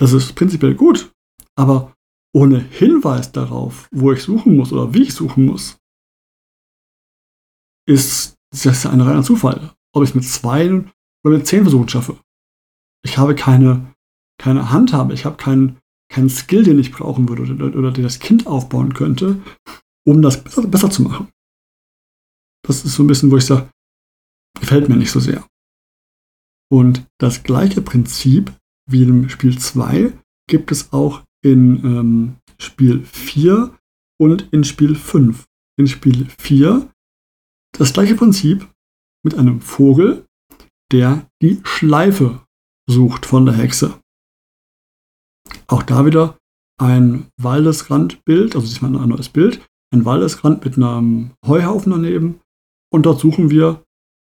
das 0.00 0.14
ist 0.14 0.34
prinzipiell 0.34 0.74
gut, 0.74 1.12
aber 1.54 1.94
ohne 2.34 2.60
Hinweis 2.60 3.30
darauf, 3.30 3.90
wo 3.92 4.10
ich 4.10 4.22
suchen 4.22 4.56
muss 4.56 4.72
oder 4.72 4.94
wie 4.94 5.02
ich 5.02 5.12
suchen 5.12 5.44
muss, 5.44 5.76
ist 7.86 8.36
das 8.50 8.86
ein 8.86 9.02
reiner 9.02 9.22
Zufall. 9.22 9.74
Ob 9.94 10.02
ich 10.02 10.08
es 10.08 10.14
mit 10.14 10.24
zwei 10.24 10.70
oder 10.70 11.36
mit 11.36 11.46
zehn 11.46 11.60
Versuchen 11.60 11.90
schaffe. 11.90 12.18
Ich 13.04 13.18
habe 13.18 13.34
keine, 13.34 13.94
keine 14.38 14.70
Handhabe, 14.70 15.12
ich 15.12 15.26
habe 15.26 15.36
keinen, 15.36 15.78
keinen 16.10 16.30
Skill, 16.30 16.62
den 16.62 16.78
ich 16.78 16.90
brauchen 16.90 17.28
würde 17.28 17.42
oder, 17.42 17.78
oder 17.78 17.92
den 17.92 18.04
das 18.04 18.18
Kind 18.18 18.46
aufbauen 18.46 18.94
könnte, 18.94 19.42
um 20.06 20.22
das 20.22 20.42
besser, 20.42 20.66
besser 20.66 20.90
zu 20.90 21.02
machen. 21.02 21.28
Das 22.66 22.82
ist 22.82 22.94
so 22.94 23.02
ein 23.02 23.08
bisschen, 23.08 23.30
wo 23.30 23.36
ich 23.36 23.44
sage, 23.44 23.70
gefällt 24.58 24.88
mir 24.88 24.96
nicht 24.96 25.10
so 25.10 25.20
sehr. 25.20 25.46
Und 26.74 27.06
das 27.20 27.44
gleiche 27.44 27.82
Prinzip 27.82 28.52
wie 28.90 29.04
im 29.04 29.28
Spiel 29.28 29.56
2 29.56 30.12
gibt 30.48 30.72
es 30.72 30.92
auch 30.92 31.22
in 31.40 31.84
ähm, 31.84 32.36
Spiel 32.58 33.04
4 33.04 33.78
und 34.20 34.52
in 34.52 34.64
Spiel 34.64 34.96
5. 34.96 35.44
In 35.78 35.86
Spiel 35.86 36.26
4 36.40 36.90
das 37.78 37.92
gleiche 37.92 38.16
Prinzip 38.16 38.68
mit 39.24 39.36
einem 39.36 39.60
Vogel, 39.60 40.26
der 40.90 41.30
die 41.40 41.60
Schleife 41.62 42.44
sucht 42.90 43.24
von 43.24 43.46
der 43.46 43.54
Hexe. 43.54 44.00
Auch 45.68 45.84
da 45.84 46.04
wieder 46.04 46.38
ein 46.80 47.28
Waldesrandbild, 47.40 48.56
also 48.56 48.66
diesmal 48.66 48.96
ein 48.96 49.10
neues 49.10 49.28
Bild, 49.28 49.64
ein 49.92 50.04
Waldesrand 50.04 50.64
mit 50.64 50.76
einem 50.76 51.34
Heuhaufen 51.46 51.92
daneben. 51.92 52.40
Und 52.92 53.06
dort 53.06 53.20
suchen 53.20 53.48
wir 53.50 53.84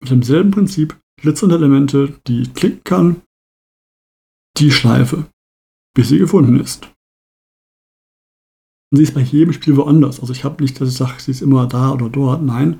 mit 0.02 0.12
demselben 0.12 0.52
Prinzip 0.52 1.00
glitzernde 1.18 1.56
Elemente, 1.56 2.20
die 2.28 2.42
ich 2.42 2.54
klicken 2.54 2.84
kann, 2.84 3.22
die 4.58 4.72
Schleife, 4.72 5.30
bis 5.96 6.10
sie 6.10 6.20
gefunden 6.20 6.60
ist. 6.60 6.86
Und 8.92 8.98
sie 8.98 9.04
ist 9.04 9.14
bei 9.14 9.22
jedem 9.22 9.54
Spiel 9.54 9.76
woanders. 9.76 10.20
Also 10.20 10.34
ich 10.34 10.44
habe 10.44 10.64
nicht, 10.64 10.80
dass 10.80 10.90
ich 10.90 10.96
sage, 10.96 11.20
sie 11.20 11.32
ist 11.32 11.42
immer 11.42 11.68
da 11.68 11.92
oder 11.92 12.10
dort. 12.10 12.42
Nein. 12.42 12.80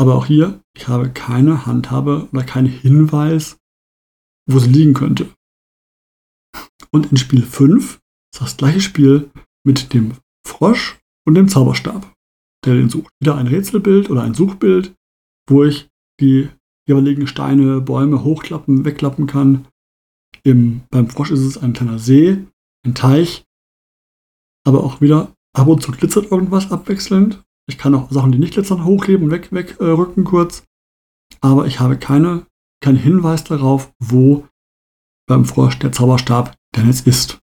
Aber 0.00 0.14
auch 0.14 0.26
hier, 0.26 0.62
ich 0.76 0.86
habe 0.86 1.10
keine 1.10 1.66
Handhabe 1.66 2.28
oder 2.32 2.44
keinen 2.44 2.68
Hinweis, 2.68 3.58
wo 4.48 4.60
sie 4.60 4.70
liegen 4.70 4.94
könnte. 4.94 5.34
Und 6.92 7.10
in 7.10 7.16
Spiel 7.16 7.42
5 7.42 8.00
ist 8.32 8.40
das 8.40 8.56
gleiche 8.56 8.80
Spiel 8.80 9.30
mit 9.66 9.92
dem 9.92 10.12
Frosch 10.46 10.98
und 11.26 11.34
dem 11.34 11.48
Zauberstab, 11.48 12.14
der 12.64 12.74
den 12.74 12.88
sucht. 12.88 13.12
Wieder 13.20 13.36
ein 13.36 13.48
Rätselbild 13.48 14.08
oder 14.08 14.22
ein 14.22 14.34
Suchbild, 14.34 14.94
wo 15.48 15.64
ich 15.64 15.88
die 16.20 16.48
jeweiligen 16.88 17.26
Steine, 17.26 17.80
Bäume 17.80 18.24
hochklappen, 18.24 18.84
wegklappen 18.84 19.26
kann. 19.26 19.68
Im, 20.42 20.82
beim 20.90 21.08
Frosch 21.08 21.30
ist 21.30 21.40
es 21.40 21.58
ein 21.58 21.74
kleiner 21.74 21.98
See, 21.98 22.38
ein 22.84 22.94
Teich, 22.94 23.44
aber 24.66 24.82
auch 24.82 25.00
wieder 25.00 25.32
ab 25.54 25.68
und 25.68 25.82
zu 25.82 25.92
glitzert 25.92 26.30
irgendwas 26.30 26.70
abwechselnd. 26.72 27.42
Ich 27.68 27.78
kann 27.78 27.94
auch 27.94 28.10
Sachen, 28.10 28.32
die 28.32 28.38
nicht 28.38 28.54
glitzern, 28.54 28.84
hochheben 28.84 29.26
und 29.26 29.30
wegrücken 29.30 29.58
weg, 29.58 29.76
äh, 29.80 30.24
kurz. 30.24 30.64
Aber 31.40 31.66
ich 31.66 31.80
habe 31.80 31.98
keine, 31.98 32.46
keinen 32.82 32.96
Hinweis 32.96 33.44
darauf, 33.44 33.92
wo 33.98 34.48
beim 35.28 35.44
Frosch 35.44 35.78
der 35.78 35.92
Zauberstab 35.92 36.56
denn 36.74 36.86
jetzt 36.86 37.06
ist. 37.06 37.38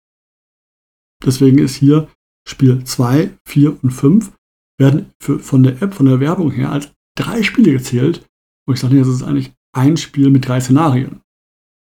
Deswegen 1.26 1.60
ist 1.60 1.76
hier 1.76 2.10
Spiel 2.48 2.84
2, 2.84 3.38
4 3.46 3.84
und 3.84 3.92
5 3.92 4.34
werden 4.80 5.12
für, 5.22 5.40
von 5.40 5.64
der 5.64 5.82
App, 5.82 5.94
von 5.94 6.06
der 6.06 6.20
Werbung 6.20 6.52
her 6.52 6.72
als 6.72 6.92
drei 7.18 7.44
Spiele 7.44 7.72
gezählt. 7.72 8.26
Und 8.66 8.76
ich 8.76 8.80
sage, 8.80 8.98
das 8.98 9.08
ist 9.08 9.24
eigentlich 9.24 9.54
ein 9.76 9.98
Spiel 9.98 10.30
mit 10.30 10.48
drei 10.48 10.60
Szenarien. 10.60 11.22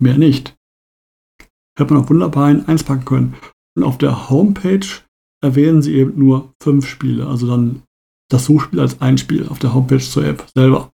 Mehr 0.01 0.17
nicht. 0.17 0.55
Hätte 1.77 1.93
man 1.93 2.03
auch 2.03 2.09
wunderbar 2.09 2.51
in 2.51 2.65
eins 2.65 2.83
packen 2.83 3.05
können. 3.05 3.35
Und 3.75 3.83
auf 3.83 3.97
der 3.97 4.29
Homepage 4.29 4.85
erwähnen 5.43 5.81
sie 5.81 5.95
eben 5.95 6.17
nur 6.17 6.53
fünf 6.61 6.87
Spiele. 6.87 7.27
Also 7.27 7.47
dann 7.47 7.83
das 8.29 8.45
Suchspiel 8.45 8.79
als 8.79 9.01
ein 9.01 9.17
Spiel 9.17 9.47
auf 9.47 9.59
der 9.59 9.73
Homepage 9.73 9.99
zur 9.99 10.25
App 10.25 10.47
selber. 10.55 10.91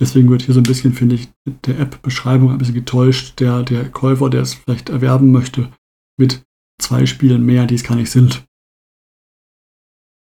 Deswegen 0.00 0.30
wird 0.30 0.42
hier 0.42 0.54
so 0.54 0.60
ein 0.60 0.64
bisschen, 0.64 0.94
finde 0.94 1.16
ich, 1.16 1.28
der 1.66 1.78
App-Beschreibung 1.78 2.50
ein 2.50 2.58
bisschen 2.58 2.74
getäuscht. 2.74 3.38
Der, 3.40 3.62
der 3.62 3.90
Käufer, 3.90 4.30
der 4.30 4.42
es 4.42 4.54
vielleicht 4.54 4.88
erwerben 4.88 5.30
möchte, 5.30 5.70
mit 6.18 6.42
zwei 6.80 7.06
Spielen 7.06 7.44
mehr, 7.44 7.66
die 7.66 7.74
es 7.74 7.84
gar 7.84 7.96
nicht 7.96 8.10
sind. 8.10 8.44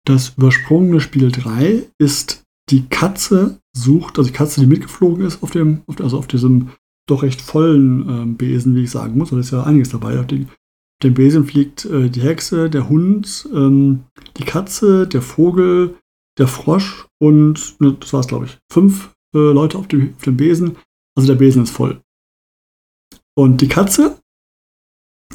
Das 0.06 0.30
übersprungene 0.38 1.00
Spiel 1.00 1.30
3 1.30 1.86
ist 1.98 2.44
die 2.70 2.88
Katze 2.88 3.60
sucht, 3.72 4.18
also 4.18 4.30
die 4.30 4.36
Katze, 4.36 4.60
die 4.60 4.66
mitgeflogen 4.66 5.24
ist 5.24 5.42
auf 5.42 5.50
dem, 5.50 5.82
also 5.98 6.18
auf 6.18 6.26
diesem 6.26 6.70
doch 7.08 7.22
recht 7.22 7.40
vollen 7.40 8.08
ähm, 8.08 8.36
Besen, 8.36 8.74
wie 8.74 8.84
ich 8.84 8.90
sagen 8.90 9.16
muss, 9.16 9.30
da 9.30 9.38
ist 9.38 9.50
ja 9.50 9.62
einiges 9.62 9.88
dabei. 9.88 10.20
Auf, 10.20 10.26
die, 10.26 10.44
auf 10.44 11.02
dem 11.02 11.14
Besen 11.14 11.46
fliegt 11.46 11.84
äh, 11.86 12.10
die 12.10 12.20
Hexe, 12.20 12.68
der 12.68 12.88
Hund, 12.88 13.48
ähm, 13.54 14.04
die 14.36 14.44
Katze, 14.44 15.06
der 15.06 15.22
Vogel, 15.22 15.96
der 16.38 16.48
Frosch 16.48 17.06
und, 17.18 17.80
ne, 17.80 17.96
das 17.98 18.12
war 18.12 18.20
es 18.20 18.28
glaube 18.28 18.46
ich, 18.46 18.58
fünf 18.70 19.14
äh, 19.34 19.38
Leute 19.38 19.78
auf 19.78 19.88
dem, 19.88 20.14
auf 20.16 20.22
dem 20.22 20.36
Besen. 20.36 20.76
Also 21.16 21.26
der 21.26 21.38
Besen 21.38 21.62
ist 21.62 21.70
voll. 21.70 22.00
Und 23.34 23.60
die 23.60 23.68
Katze, 23.68 24.20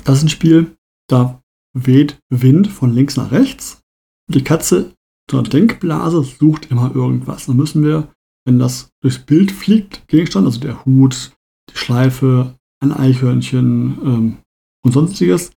das 0.04 0.20
ist 0.20 0.24
ein 0.24 0.30
Spiel, 0.30 0.76
da 1.10 1.42
weht 1.74 2.20
Wind 2.30 2.68
von 2.68 2.94
links 2.94 3.18
nach 3.18 3.32
rechts. 3.32 3.82
Die 4.30 4.44
Katze 4.44 4.94
zur 5.30 5.44
Denkblase 5.44 6.24
sucht 6.24 6.70
immer 6.72 6.94
irgendwas. 6.94 7.46
Dann 7.46 7.58
müssen 7.58 7.84
wir, 7.84 8.12
wenn 8.46 8.60
das 8.60 8.90
durchs 9.02 9.20
Bild 9.20 9.52
fliegt, 9.52 10.08
Gegenstand, 10.08 10.46
also 10.46 10.60
der 10.60 10.86
Hut, 10.86 11.32
die 11.72 11.78
Schleife, 11.78 12.58
ein 12.82 12.92
Eichhörnchen 12.92 13.98
ähm, 14.04 14.38
und 14.84 14.92
sonstiges, 14.92 15.52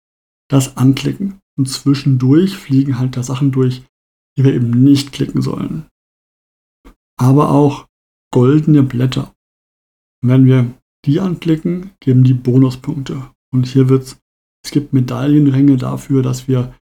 das 0.49 0.77
anklicken. 0.77 1.41
Und 1.57 1.69
zwischendurch 1.69 2.57
fliegen 2.57 2.99
halt 2.99 3.17
da 3.17 3.23
Sachen 3.23 3.53
durch, 3.53 3.85
die 4.37 4.45
wir 4.45 4.55
eben 4.55 4.71
nicht 4.71 5.13
klicken 5.13 5.41
sollen. 5.41 5.87
Aber 7.17 7.51
auch 7.51 7.87
goldene 8.33 8.83
Blätter. 8.83 9.33
wenn 10.21 10.47
wir 10.47 10.75
die 11.05 11.21
anklicken, 11.21 11.93
geben 12.01 12.25
die 12.25 12.33
Bonuspunkte. 12.35 13.31
Und 13.53 13.67
hier 13.67 13.89
wird's, 13.91 14.19
es 14.65 14.71
gibt 14.71 14.95
Medaillenränge 14.95 15.77
dafür, 15.77 16.23
dass 16.23 16.49
wir 16.49 16.75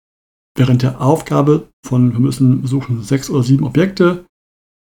während 0.55 0.81
der 0.81 1.01
Aufgabe 1.01 1.69
von, 1.85 2.13
wir 2.13 2.19
müssen 2.19 2.65
suchen 2.65 3.03
sechs 3.03 3.29
oder 3.29 3.43
sieben 3.43 3.65
Objekte. 3.65 4.25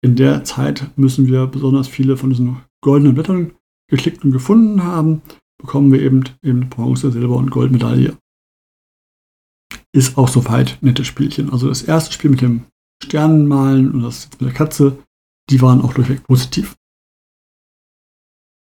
In 0.04 0.16
der 0.16 0.44
Zeit 0.44 0.90
müssen 0.96 1.28
wir 1.28 1.46
besonders 1.46 1.88
viele 1.88 2.16
von 2.16 2.30
diesen 2.30 2.60
goldenen 2.80 3.14
Blättern 3.14 3.52
geklickt 3.88 4.24
und 4.24 4.32
gefunden 4.32 4.82
haben, 4.82 5.22
bekommen 5.60 5.92
wir 5.92 6.00
eben, 6.00 6.24
eben 6.42 6.68
Bronze, 6.68 7.12
Silber 7.12 7.36
und 7.36 7.50
Goldmedaille. 7.50 8.16
Ist 9.94 10.16
auch 10.16 10.28
soweit 10.28 10.78
nettes 10.80 11.06
Spielchen. 11.06 11.50
Also 11.50 11.68
das 11.68 11.82
erste 11.82 12.12
Spiel 12.12 12.30
mit 12.30 12.40
dem 12.40 12.64
Sternenmalen 13.04 13.92
und 13.92 14.02
das 14.02 14.30
mit 14.32 14.40
der 14.40 14.52
Katze 14.52 14.98
die 15.50 15.60
waren 15.60 15.82
auch 15.82 15.94
durchweg 15.94 16.24
positiv. 16.24 16.76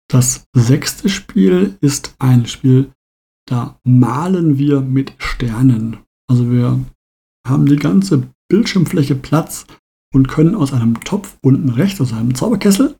Das 0.10 0.48
sechste 0.54 1.10
Spiel 1.10 1.78
ist 1.82 2.16
ein 2.18 2.48
Spiel, 2.48 2.92
da 3.48 3.80
malen 3.84 4.58
wir 4.58 4.82
mit 4.82 5.14
Sternen. 5.20 6.00
Also 6.30 6.52
wir 6.52 6.80
haben 7.48 7.66
die 7.66 7.76
ganze 7.76 8.30
Bildschirmfläche 8.50 9.16
Platz 9.16 9.66
und 10.14 10.28
können 10.28 10.56
aus 10.56 10.74
einem 10.74 11.00
Topf 11.02 11.38
unten 11.42 11.70
rechts, 11.70 12.00
aus 12.02 12.14
einem 12.14 12.36
Zauberkessel, 12.36 12.96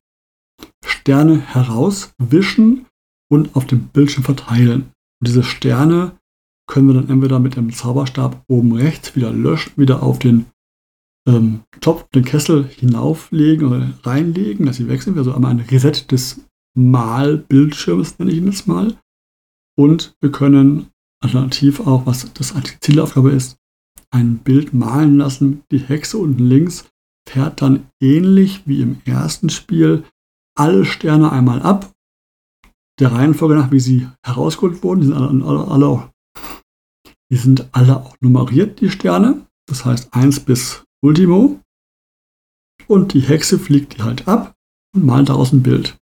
Sterne 0.84 1.40
herauswischen 1.40 2.86
und 3.32 3.56
auf 3.56 3.66
dem 3.66 3.88
Bildschirm 3.88 4.24
verteilen. 4.24 4.92
Und 5.20 5.28
diese 5.28 5.44
Sterne 5.44 6.18
können 6.68 6.88
wir 6.88 6.96
dann 6.96 7.10
entweder 7.10 7.40
mit 7.40 7.56
dem 7.56 7.72
Zauberstab 7.72 8.44
oben 8.48 8.74
rechts 8.74 9.16
wieder 9.16 9.32
löschen, 9.32 9.74
wieder 9.76 10.04
auf 10.04 10.20
den 10.20 10.46
ähm, 11.28 11.62
Topf, 11.82 12.08
den 12.10 12.26
Kessel 12.26 12.68
hinauflegen 12.68 13.68
oder 13.68 13.94
reinlegen, 14.04 14.66
dass 14.66 14.78
sie 14.78 14.88
wechseln. 14.88 15.18
Also 15.18 15.34
einmal 15.34 15.52
ein 15.52 15.60
Reset 15.60 16.06
des 16.12 16.42
Malbildschirms, 16.76 18.20
nenne 18.20 18.32
ich 18.32 18.38
ihn 18.38 18.48
jetzt 18.48 18.68
mal. 18.68 18.98
Und 19.78 20.14
wir 20.22 20.32
können 20.32 20.90
alternativ 21.22 21.80
auch, 21.82 22.06
was 22.06 22.32
das 22.34 22.56
als 22.56 22.80
Zielaufgabe 22.82 23.32
ist, 23.32 23.58
ein 24.12 24.40
Bild 24.40 24.74
malen 24.74 25.18
lassen. 25.18 25.64
Die 25.72 25.80
Hexe 25.80 26.18
unten 26.18 26.46
links 26.46 26.90
fährt 27.28 27.62
dann 27.62 27.88
ähnlich 28.02 28.64
wie 28.66 28.82
im 28.82 29.02
ersten 29.06 29.50
Spiel 29.50 30.04
alle 30.58 30.86
Sterne 30.86 31.32
einmal 31.32 31.62
ab. 31.62 31.92
Der 33.00 33.12
Reihenfolge 33.12 33.56
nach, 33.56 33.72
wie 33.72 33.80
sie 33.80 34.08
herausgeholt 34.26 34.84
wurden, 34.84 35.02
die 35.02 35.08
sind 35.08 35.16
alle, 35.16 35.46
alle, 35.46 35.68
alle 35.68 36.12
die 37.32 37.38
sind 37.38 37.70
alle 37.72 37.98
auch 37.98 38.16
nummeriert, 38.22 38.82
die 38.82 38.90
Sterne. 38.90 39.46
Das 39.68 39.86
heißt 39.86 40.14
1 40.14 40.42
bis 40.42 40.84
Ultimo. 41.02 41.60
Und 42.88 43.14
die 43.14 43.22
Hexe 43.22 43.60
fliegt 43.60 43.98
die 43.98 44.04
halt 44.04 44.28
ab 44.28 44.56
und 44.96 45.06
malt 45.06 45.30
daraus 45.30 45.54
ein 45.54 45.62
Bild. 45.62 45.98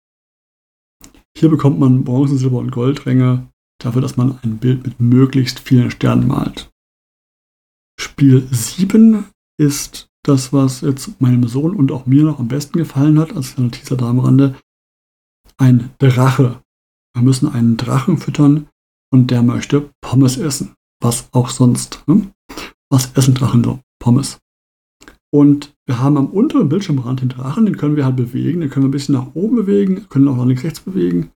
Hier 1.36 1.48
bekommt 1.48 1.78
man 1.78 2.04
Bronze, 2.04 2.36
Silber 2.36 2.58
und 2.58 2.72
Goldränge 2.72 3.48
dafür, 3.84 4.02
dass 4.02 4.16
man 4.16 4.38
ein 4.42 4.58
Bild 4.58 4.84
mit 4.84 5.00
möglichst 5.00 5.60
vielen 5.60 5.90
Sternen 5.90 6.28
malt. 6.28 6.70
Spiel 7.98 8.46
7 8.50 9.26
ist 9.58 10.08
das, 10.24 10.52
was 10.52 10.80
jetzt 10.80 11.20
meinem 11.20 11.46
Sohn 11.46 11.74
und 11.74 11.92
auch 11.92 12.06
mir 12.06 12.24
noch 12.24 12.38
am 12.38 12.48
besten 12.48 12.78
gefallen 12.78 13.18
hat, 13.18 13.34
als 13.34 13.54
kleiner 13.54 13.70
Teaser 13.70 13.96
da 13.96 14.08
am 14.08 14.20
Rande. 14.20 14.56
Ein 15.58 15.90
Drache. 15.98 16.62
Wir 17.14 17.22
müssen 17.22 17.48
einen 17.48 17.76
Drachen 17.76 18.18
füttern 18.18 18.68
und 19.12 19.30
der 19.30 19.42
möchte 19.42 19.90
Pommes 20.00 20.36
essen. 20.36 20.74
Was 21.00 21.28
auch 21.32 21.50
sonst. 21.50 22.02
Ne? 22.06 22.32
Was 22.90 23.12
essen 23.14 23.34
Drachen 23.34 23.64
so? 23.64 23.80
Pommes. 24.00 24.38
Und 25.34 25.74
wir 25.86 25.98
haben 25.98 26.16
am 26.16 26.26
unteren 26.26 26.68
Bildschirmrand 26.68 27.22
den 27.22 27.30
Drachen, 27.30 27.64
den 27.64 27.76
können 27.76 27.96
wir 27.96 28.04
halt 28.04 28.16
bewegen, 28.16 28.60
den 28.60 28.70
können 28.70 28.84
wir 28.84 28.88
ein 28.88 28.92
bisschen 28.92 29.14
nach 29.14 29.34
oben 29.34 29.56
bewegen, 29.56 30.08
können 30.08 30.28
auch 30.28 30.36
nach 30.36 30.44
links 30.44 30.62
rechts 30.62 30.80
bewegen. 30.80 31.32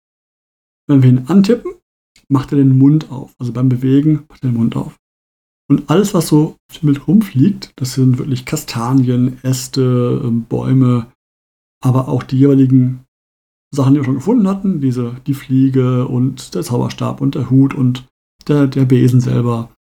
Wenn 0.89 1.03
wir 1.03 1.11
ihn 1.11 1.27
antippen, 1.29 1.73
macht 2.29 2.53
er 2.53 2.59
den 2.59 2.79
Mund 2.79 3.11
auf. 3.11 3.35
Also 3.39 3.53
beim 3.53 3.69
Bewegen 3.69 4.25
macht 4.29 4.43
er 4.45 4.51
den 4.51 4.57
Mund 4.57 4.77
auf. 4.77 4.97
Und 5.69 5.89
alles, 5.89 6.13
was 6.13 6.29
so 6.29 6.57
auf 6.71 6.79
dem 6.79 6.87
Bild 6.87 7.09
rumfliegt, 7.09 7.73
das 7.77 7.95
sind 7.95 8.19
wirklich 8.19 8.45
Kastanien, 8.45 9.43
Äste, 9.43 10.21
ähm, 10.23 10.45
Bäume, 10.45 11.11
aber 11.83 12.09
auch 12.09 12.23
die 12.23 12.39
jeweiligen 12.39 13.05
Sachen, 13.75 13.95
die 13.95 14.01
wir 14.01 14.05
schon 14.05 14.15
gefunden 14.15 14.49
hatten, 14.49 14.81
diese, 14.81 15.21
die 15.27 15.35
Fliege 15.35 16.07
und 16.07 16.55
der 16.55 16.63
Zauberstab 16.63 17.21
und 17.21 17.35
der 17.35 17.51
Hut 17.51 17.75
und 17.75 18.07
der, 18.47 18.67
der 18.67 18.85
Besen 18.85 19.21
selber. 19.21 19.73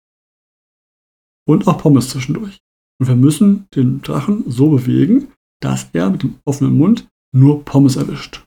Und 1.45 1.67
auch 1.67 1.77
Pommes 1.77 2.09
zwischendurch. 2.09 2.59
Und 2.99 3.07
wir 3.07 3.15
müssen 3.15 3.67
den 3.75 4.01
Drachen 4.01 4.49
so 4.49 4.69
bewegen, 4.69 5.33
dass 5.61 5.89
er 5.93 6.09
mit 6.09 6.23
dem 6.23 6.35
offenen 6.45 6.77
Mund 6.77 7.07
nur 7.33 7.63
Pommes 7.65 7.95
erwischt. 7.97 8.45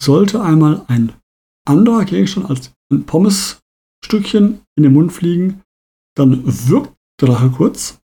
Sollte 0.00 0.42
einmal 0.42 0.84
ein 0.88 1.12
anderer 1.70 2.04
Gegenstand 2.04 2.50
als 2.50 2.72
ein 2.92 3.06
Pommesstückchen 3.06 4.60
in 4.76 4.82
den 4.82 4.92
Mund 4.92 5.12
fliegen, 5.12 5.62
dann 6.16 6.42
wirkt 6.68 6.94
der 7.20 7.28
Drache 7.28 7.50
kurz 7.50 8.00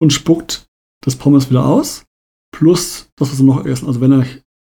und 0.00 0.12
spuckt 0.12 0.66
das 1.04 1.16
Pommes 1.16 1.50
wieder 1.50 1.66
aus, 1.66 2.04
plus 2.52 3.10
das, 3.16 3.30
was 3.30 3.38
er 3.38 3.44
noch 3.44 3.64
essen. 3.64 3.86
Also 3.86 4.00
wenn 4.00 4.12
er 4.12 4.26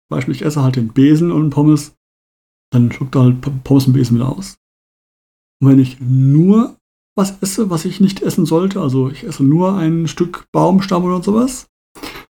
beispielsweise 0.10 0.32
ich 0.32 0.46
esse 0.46 0.64
halt 0.64 0.76
den 0.76 0.90
Besen 0.90 1.32
und 1.32 1.52
Pommes, 1.52 1.96
dann 2.72 2.92
spuckt 2.92 3.16
er 3.16 3.24
halt 3.24 3.64
Pommes 3.64 3.88
und 3.88 3.94
Besen 3.94 4.16
wieder 4.16 4.30
aus. 4.30 4.58
Und 5.62 5.70
wenn 5.70 5.80
ich 5.80 6.00
nur 6.00 6.78
was 7.16 7.42
esse, 7.42 7.70
was 7.70 7.86
ich 7.86 8.00
nicht 8.00 8.22
essen 8.22 8.46
sollte, 8.46 8.82
also 8.82 9.10
ich 9.10 9.24
esse 9.24 9.44
nur 9.44 9.76
ein 9.76 10.08
Stück 10.08 10.46
Baumstamm 10.52 11.04
oder 11.04 11.22
sowas, 11.22 11.68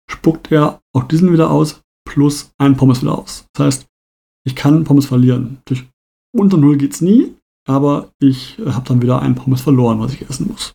spuckt 0.09 0.51
er 0.51 0.81
auch 0.93 1.05
diesen 1.05 1.31
wieder 1.31 1.49
aus, 1.49 1.81
plus 2.05 2.51
ein 2.57 2.75
Pommes 2.75 3.01
wieder 3.01 3.17
aus. 3.17 3.45
Das 3.53 3.65
heißt, 3.65 3.87
ich 4.45 4.55
kann 4.55 4.83
Pommes 4.83 5.05
verlieren. 5.05 5.61
Durch 5.65 5.85
unter 6.33 6.57
Null 6.57 6.77
geht 6.77 6.93
es 6.93 7.01
nie, 7.01 7.35
aber 7.67 8.11
ich 8.19 8.59
äh, 8.59 8.71
habe 8.71 8.87
dann 8.87 9.01
wieder 9.01 9.21
ein 9.21 9.35
Pommes 9.35 9.61
verloren, 9.61 9.99
was 9.99 10.13
ich 10.13 10.21
essen 10.29 10.47
muss. 10.47 10.73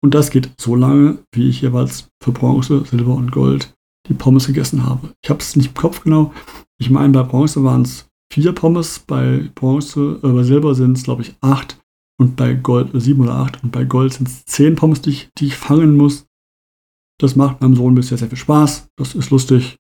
Und 0.00 0.14
das 0.14 0.30
geht 0.30 0.50
so 0.58 0.74
lange, 0.76 1.18
wie 1.32 1.48
ich 1.48 1.60
jeweils 1.60 2.08
für 2.22 2.32
Bronze, 2.32 2.84
Silber 2.84 3.14
und 3.14 3.32
Gold 3.32 3.74
die 4.08 4.14
Pommes 4.14 4.46
gegessen 4.46 4.86
habe. 4.86 5.12
Ich 5.22 5.30
habe 5.30 5.40
es 5.40 5.56
nicht 5.56 5.68
im 5.68 5.74
Kopf 5.74 6.02
genau. 6.04 6.32
Ich 6.78 6.88
meine, 6.90 7.12
bei 7.12 7.22
Bronze 7.24 7.64
waren 7.64 7.82
es 7.82 8.08
vier 8.32 8.52
Pommes, 8.52 9.00
bei 9.00 9.50
Bronze, 9.54 10.20
äh, 10.22 10.28
bei 10.28 10.42
Silber 10.44 10.74
sind 10.74 10.96
es, 10.96 11.02
glaube 11.02 11.22
ich, 11.22 11.34
acht 11.40 11.80
und 12.20 12.36
bei 12.36 12.54
Gold 12.54 12.94
äh, 12.94 13.00
sieben 13.00 13.22
oder 13.22 13.34
acht 13.34 13.62
und 13.62 13.72
bei 13.72 13.84
Gold 13.84 14.14
sind 14.14 14.28
es 14.28 14.44
zehn 14.44 14.76
Pommes, 14.76 15.02
die 15.02 15.10
ich, 15.10 15.28
die 15.38 15.46
ich 15.46 15.56
fangen 15.56 15.96
muss. 15.96 16.26
Das 17.20 17.34
macht 17.34 17.60
meinem 17.60 17.74
Sohn 17.74 17.96
bisher 17.96 18.16
sehr 18.16 18.28
viel 18.28 18.38
Spaß. 18.38 18.88
Das 18.96 19.14
ist 19.16 19.30
lustig. 19.30 19.76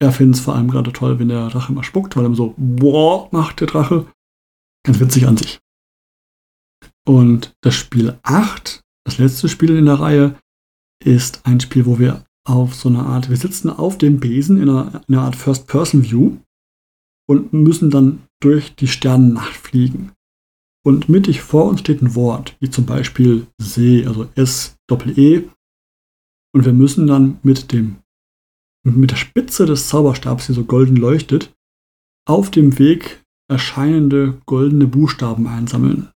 Er 0.00 0.12
findet 0.12 0.36
es 0.36 0.44
vor 0.44 0.54
allem 0.54 0.70
gerade 0.70 0.92
toll, 0.92 1.18
wenn 1.18 1.28
der 1.28 1.48
Drache 1.48 1.72
mal 1.72 1.82
spuckt, 1.82 2.16
weil 2.16 2.24
er 2.24 2.34
so, 2.34 2.54
boah, 2.56 3.28
macht 3.32 3.60
der 3.60 3.66
Drache. 3.66 4.06
Ganz 4.84 5.00
witzig 5.00 5.26
an 5.26 5.36
sich. 5.36 5.58
Und 7.06 7.54
das 7.62 7.74
Spiel 7.74 8.18
8, 8.22 8.80
das 9.04 9.18
letzte 9.18 9.48
Spiel 9.48 9.76
in 9.76 9.86
der 9.86 10.00
Reihe, 10.00 10.38
ist 11.04 11.46
ein 11.46 11.60
Spiel, 11.60 11.86
wo 11.86 11.98
wir 11.98 12.24
auf 12.46 12.74
so 12.74 12.88
eine 12.88 13.04
Art, 13.04 13.28
wir 13.28 13.36
sitzen 13.36 13.70
auf 13.70 13.98
dem 13.98 14.20
Besen 14.20 14.60
in 14.60 14.68
einer, 14.68 15.02
in 15.08 15.14
einer 15.14 15.24
Art 15.24 15.36
First-Person-View 15.36 16.38
und 17.28 17.52
müssen 17.52 17.90
dann 17.90 18.24
durch 18.40 18.74
die 18.74 18.88
Sternennacht 18.88 19.54
fliegen. 19.54 20.12
Und 20.84 21.08
mittig 21.08 21.42
vor 21.42 21.66
uns 21.66 21.80
steht 21.80 22.00
ein 22.02 22.14
Wort, 22.14 22.56
wie 22.60 22.70
zum 22.70 22.86
Beispiel 22.86 23.46
See, 23.60 24.06
also 24.06 24.28
S-Doppel-E. 24.34 25.48
Und 26.54 26.64
wir 26.64 26.72
müssen 26.72 27.06
dann 27.06 27.38
mit 27.42 27.72
dem 27.72 27.98
mit 28.96 29.10
der 29.10 29.16
Spitze 29.16 29.66
des 29.66 29.88
Zauberstabs, 29.88 30.46
die 30.46 30.52
so 30.52 30.64
golden 30.64 30.96
leuchtet, 30.96 31.54
auf 32.26 32.50
dem 32.50 32.78
Weg 32.78 33.24
erscheinende 33.50 34.40
goldene 34.46 34.86
Buchstaben 34.86 35.46
einsammeln, 35.46 36.10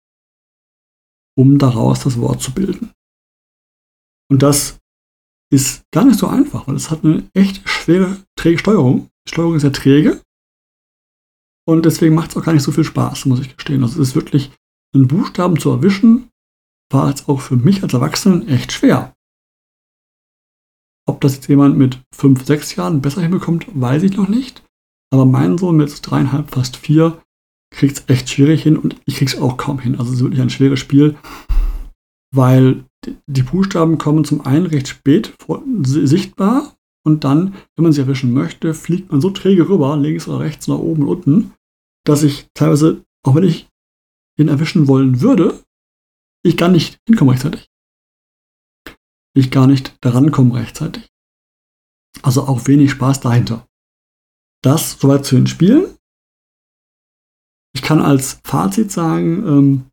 um 1.38 1.58
daraus 1.58 2.02
das 2.02 2.20
Wort 2.20 2.42
zu 2.42 2.54
bilden. 2.54 2.92
Und 4.30 4.44
das 4.44 4.80
ist 5.52 5.84
gar 5.92 6.06
nicht 6.06 6.20
so 6.20 6.28
einfach, 6.28 6.68
weil 6.68 6.76
es 6.76 6.92
hat 6.92 7.04
eine 7.04 7.30
echt 7.34 7.68
schwere, 7.68 8.18
träge 8.38 8.60
Steuerung. 8.60 9.10
Die 9.28 9.32
Steuerung 9.34 9.56
ist 9.56 9.64
ja 9.64 9.70
träge 9.70 10.22
und 11.68 11.86
deswegen 11.86 12.16
macht 12.16 12.32
es 12.32 12.38
auch 12.38 12.44
gar 12.44 12.54
nicht 12.54 12.64
so 12.64 12.72
viel 12.72 12.84
Spaß, 12.84 13.26
muss 13.26 13.40
ich 13.40 13.56
gestehen. 13.56 13.84
Also 13.84 14.02
es 14.02 14.10
ist 14.10 14.16
wirklich, 14.16 14.52
einen 14.94 15.08
Buchstaben 15.08 15.58
zu 15.58 15.70
erwischen, 15.70 16.30
war 16.92 17.10
jetzt 17.10 17.30
auch 17.30 17.40
für 17.40 17.56
mich 17.56 17.84
als 17.84 17.94
Erwachsenen 17.94 18.48
echt 18.48 18.72
schwer. 18.74 19.16
Ob 21.08 21.22
das 21.22 21.36
jetzt 21.36 21.48
jemand 21.48 21.78
mit 21.78 22.00
fünf, 22.14 22.46
sechs 22.46 22.76
Jahren 22.76 23.02
besser 23.02 23.22
hinbekommt, 23.22 23.68
weiß 23.74 24.04
ich 24.04 24.16
noch 24.18 24.28
nicht. 24.28 24.64
Aber 25.12 25.26
mein 25.26 25.58
Sohn 25.58 25.78
mit 25.78 26.00
dreieinhalb, 26.02 26.52
fast 26.52 26.78
vier, 26.78 27.22
kriegt 27.74 27.98
es 27.98 28.04
echt 28.08 28.30
schwierig 28.30 28.64
hin 28.64 28.78
und 28.78 28.96
ich 29.06 29.16
krieg's 29.16 29.38
auch 29.38 29.58
kaum 29.58 29.80
hin. 29.80 29.96
Also 29.98 30.12
es 30.12 30.18
ist 30.18 30.24
wirklich 30.24 30.42
ein 30.42 30.50
schweres 30.50 30.80
Spiel, 30.80 31.18
weil 32.34 32.86
die 33.28 33.44
Buchstaben 33.44 33.98
kommen 33.98 34.24
zum 34.26 34.42
einen 34.46 34.66
recht 34.66 34.88
spät 34.88 35.34
sichtbar 35.82 36.76
und 37.04 37.24
dann, 37.24 37.56
wenn 37.76 37.84
man 37.84 37.94
sie 37.94 38.02
erwischen 38.02 38.34
möchte, 38.34 38.74
fliegt 38.74 39.12
man 39.12 39.22
so 39.22 39.32
träge 39.32 39.68
rüber, 39.68 39.98
links 39.98 40.28
oder 40.28 40.40
rechts, 40.40 40.68
nach 40.68 40.78
oben 40.78 41.04
und 41.04 41.10
unten, 41.10 41.54
dass 42.06 42.24
ich 42.24 42.48
teilweise, 42.54 43.04
auch 43.26 43.36
wenn 43.36 43.44
ich 43.44 43.68
den 44.38 44.50
erwischen 44.50 44.88
wollen 44.88 45.22
würde, 45.22 45.60
ich 46.44 46.58
gar 46.58 46.70
nicht 46.70 46.98
hinkomme 47.08 47.32
rechtzeitig 47.32 47.71
ich 49.34 49.52
gar 49.52 49.68
nicht 49.68 49.96
daran 50.02 50.32
komme 50.32 50.56
rechtzeitig. 50.56 51.08
Also 52.22 52.44
auch 52.44 52.68
wenig 52.68 52.92
Spaß 52.92 53.22
dahinter. 53.22 53.68
Das 54.62 55.00
soweit 55.00 55.26
zu 55.26 55.36
den 55.36 55.48
Spielen. 55.48 55.96
Ich 57.74 57.82
kann 57.82 58.02
als 58.02 58.40
Fazit 58.44 58.92
sagen, 58.92 59.48
ähm, 59.48 59.86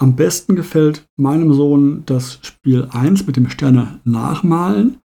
am 0.00 0.16
besten 0.16 0.56
gefällt 0.56 1.06
meinem 1.16 1.52
Sohn 1.52 2.04
das 2.06 2.38
Spiel 2.46 2.88
1 2.90 3.26
mit 3.26 3.36
dem 3.36 3.50
Sterne 3.50 4.00
nachmalen 4.04 4.98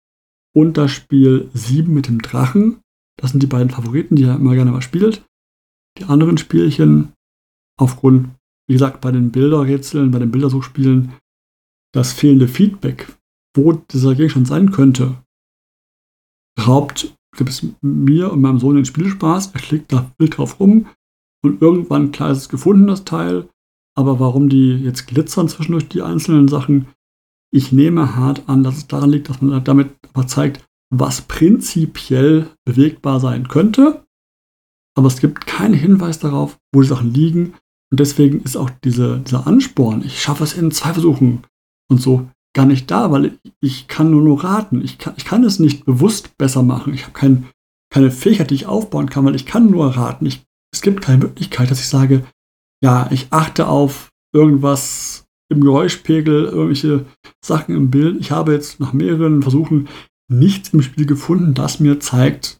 und 0.56 0.78
das 0.78 0.91
Spiel 0.91 1.50
7 1.54 1.93
mit 1.93 2.08
dem 2.08 2.22
Drachen. 2.22 2.80
Das 3.19 3.32
sind 3.32 3.43
die 3.43 3.48
beiden 3.48 3.69
Favoriten, 3.69 4.15
die 4.15 4.24
er 4.24 4.36
immer 4.36 4.56
gerne 4.56 4.72
mal 4.72 4.82
spielt. 4.82 5.26
Die 5.98 6.06
anderen 6.06 6.38
Spielchen, 6.38 7.13
aufgrund, 7.78 8.30
wie 8.67 8.74
gesagt, 8.74 9.02
bei 9.02 9.12
den 9.12 9.32
Bilderrätseln, 9.32 10.12
bei 10.12 10.19
den 10.19 10.32
Bildersuchspielen, 10.32 11.13
das 11.91 12.13
fehlende 12.13 12.48
Feedback 12.48 13.08
wo 13.55 13.73
dieser 13.73 14.15
Gegenstand 14.15 14.47
sein 14.47 14.71
könnte, 14.71 15.23
raubt 16.59 17.15
es 17.39 17.65
mir 17.81 18.31
und 18.31 18.41
meinem 18.41 18.59
Sohn 18.59 18.75
den 18.75 18.85
Spielspaß. 18.85 19.51
Er 19.53 19.59
klickt 19.59 19.91
da 19.91 20.11
wild 20.17 20.37
drauf 20.37 20.59
rum 20.59 20.87
und 21.43 21.61
irgendwann, 21.61 22.11
klar 22.11 22.31
ist 22.31 22.37
es 22.39 22.49
gefunden, 22.49 22.87
das 22.87 23.05
Teil. 23.05 23.49
Aber 23.95 24.19
warum 24.19 24.49
die 24.49 24.75
jetzt 24.75 25.07
glitzern 25.07 25.47
zwischendurch 25.47 25.87
die 25.89 26.01
einzelnen 26.01 26.47
Sachen, 26.47 26.87
ich 27.51 27.71
nehme 27.71 28.15
hart 28.15 28.47
an, 28.47 28.63
dass 28.63 28.77
es 28.77 28.87
daran 28.87 29.11
liegt, 29.11 29.29
dass 29.29 29.41
man 29.41 29.63
damit 29.63 29.91
aber 30.13 30.25
zeigt, 30.25 30.65
was 30.91 31.21
prinzipiell 31.21 32.49
bewegbar 32.65 33.19
sein 33.19 33.47
könnte. 33.47 34.03
Aber 34.95 35.07
es 35.07 35.19
gibt 35.19 35.45
keinen 35.45 35.73
Hinweis 35.73 36.19
darauf, 36.19 36.59
wo 36.73 36.81
die 36.81 36.87
Sachen 36.87 37.13
liegen. 37.13 37.53
Und 37.91 37.99
deswegen 37.99 38.41
ist 38.41 38.57
auch 38.57 38.69
diese, 38.83 39.19
dieser 39.19 39.45
Ansporn, 39.45 40.03
ich 40.03 40.21
schaffe 40.21 40.43
es 40.43 40.53
in 40.53 40.71
zwei 40.71 40.93
Versuchen 40.93 41.43
und 41.91 42.01
so, 42.01 42.27
gar 42.53 42.65
nicht 42.65 42.89
da, 42.91 43.11
weil 43.11 43.39
ich 43.61 43.87
kann 43.87 44.11
nur 44.11 44.21
nur 44.21 44.43
raten. 44.43 44.83
Ich 44.83 44.97
kann, 44.97 45.13
ich 45.17 45.25
kann 45.25 45.43
es 45.43 45.59
nicht 45.59 45.85
bewusst 45.85 46.37
besser 46.37 46.63
machen. 46.63 46.93
Ich 46.93 47.03
habe 47.03 47.13
kein, 47.13 47.49
keine 47.91 48.11
Fähigkeit, 48.11 48.51
die 48.51 48.55
ich 48.55 48.67
aufbauen 48.67 49.09
kann, 49.09 49.25
weil 49.25 49.35
ich 49.35 49.45
kann 49.45 49.69
nur 49.69 49.87
raten. 49.87 50.25
Ich, 50.25 50.43
es 50.73 50.81
gibt 50.81 51.01
keine 51.01 51.19
Möglichkeit, 51.19 51.71
dass 51.71 51.79
ich 51.79 51.87
sage, 51.87 52.25
ja, 52.83 53.09
ich 53.11 53.27
achte 53.31 53.67
auf 53.67 54.09
irgendwas 54.33 55.25
im 55.49 55.61
Geräuschpegel, 55.61 56.45
irgendwelche 56.45 57.05
Sachen 57.43 57.75
im 57.75 57.91
Bild. 57.91 58.19
Ich 58.19 58.31
habe 58.31 58.53
jetzt 58.53 58.79
nach 58.79 58.93
mehreren 58.93 59.41
Versuchen 59.41 59.87
nichts 60.29 60.69
im 60.69 60.81
Spiel 60.81 61.05
gefunden, 61.05 61.53
das 61.53 61.79
mir 61.79 61.99
zeigt, 61.99 62.59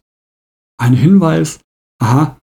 einen 0.78 0.96
Hinweis, 0.96 1.60
aha, 2.00 2.38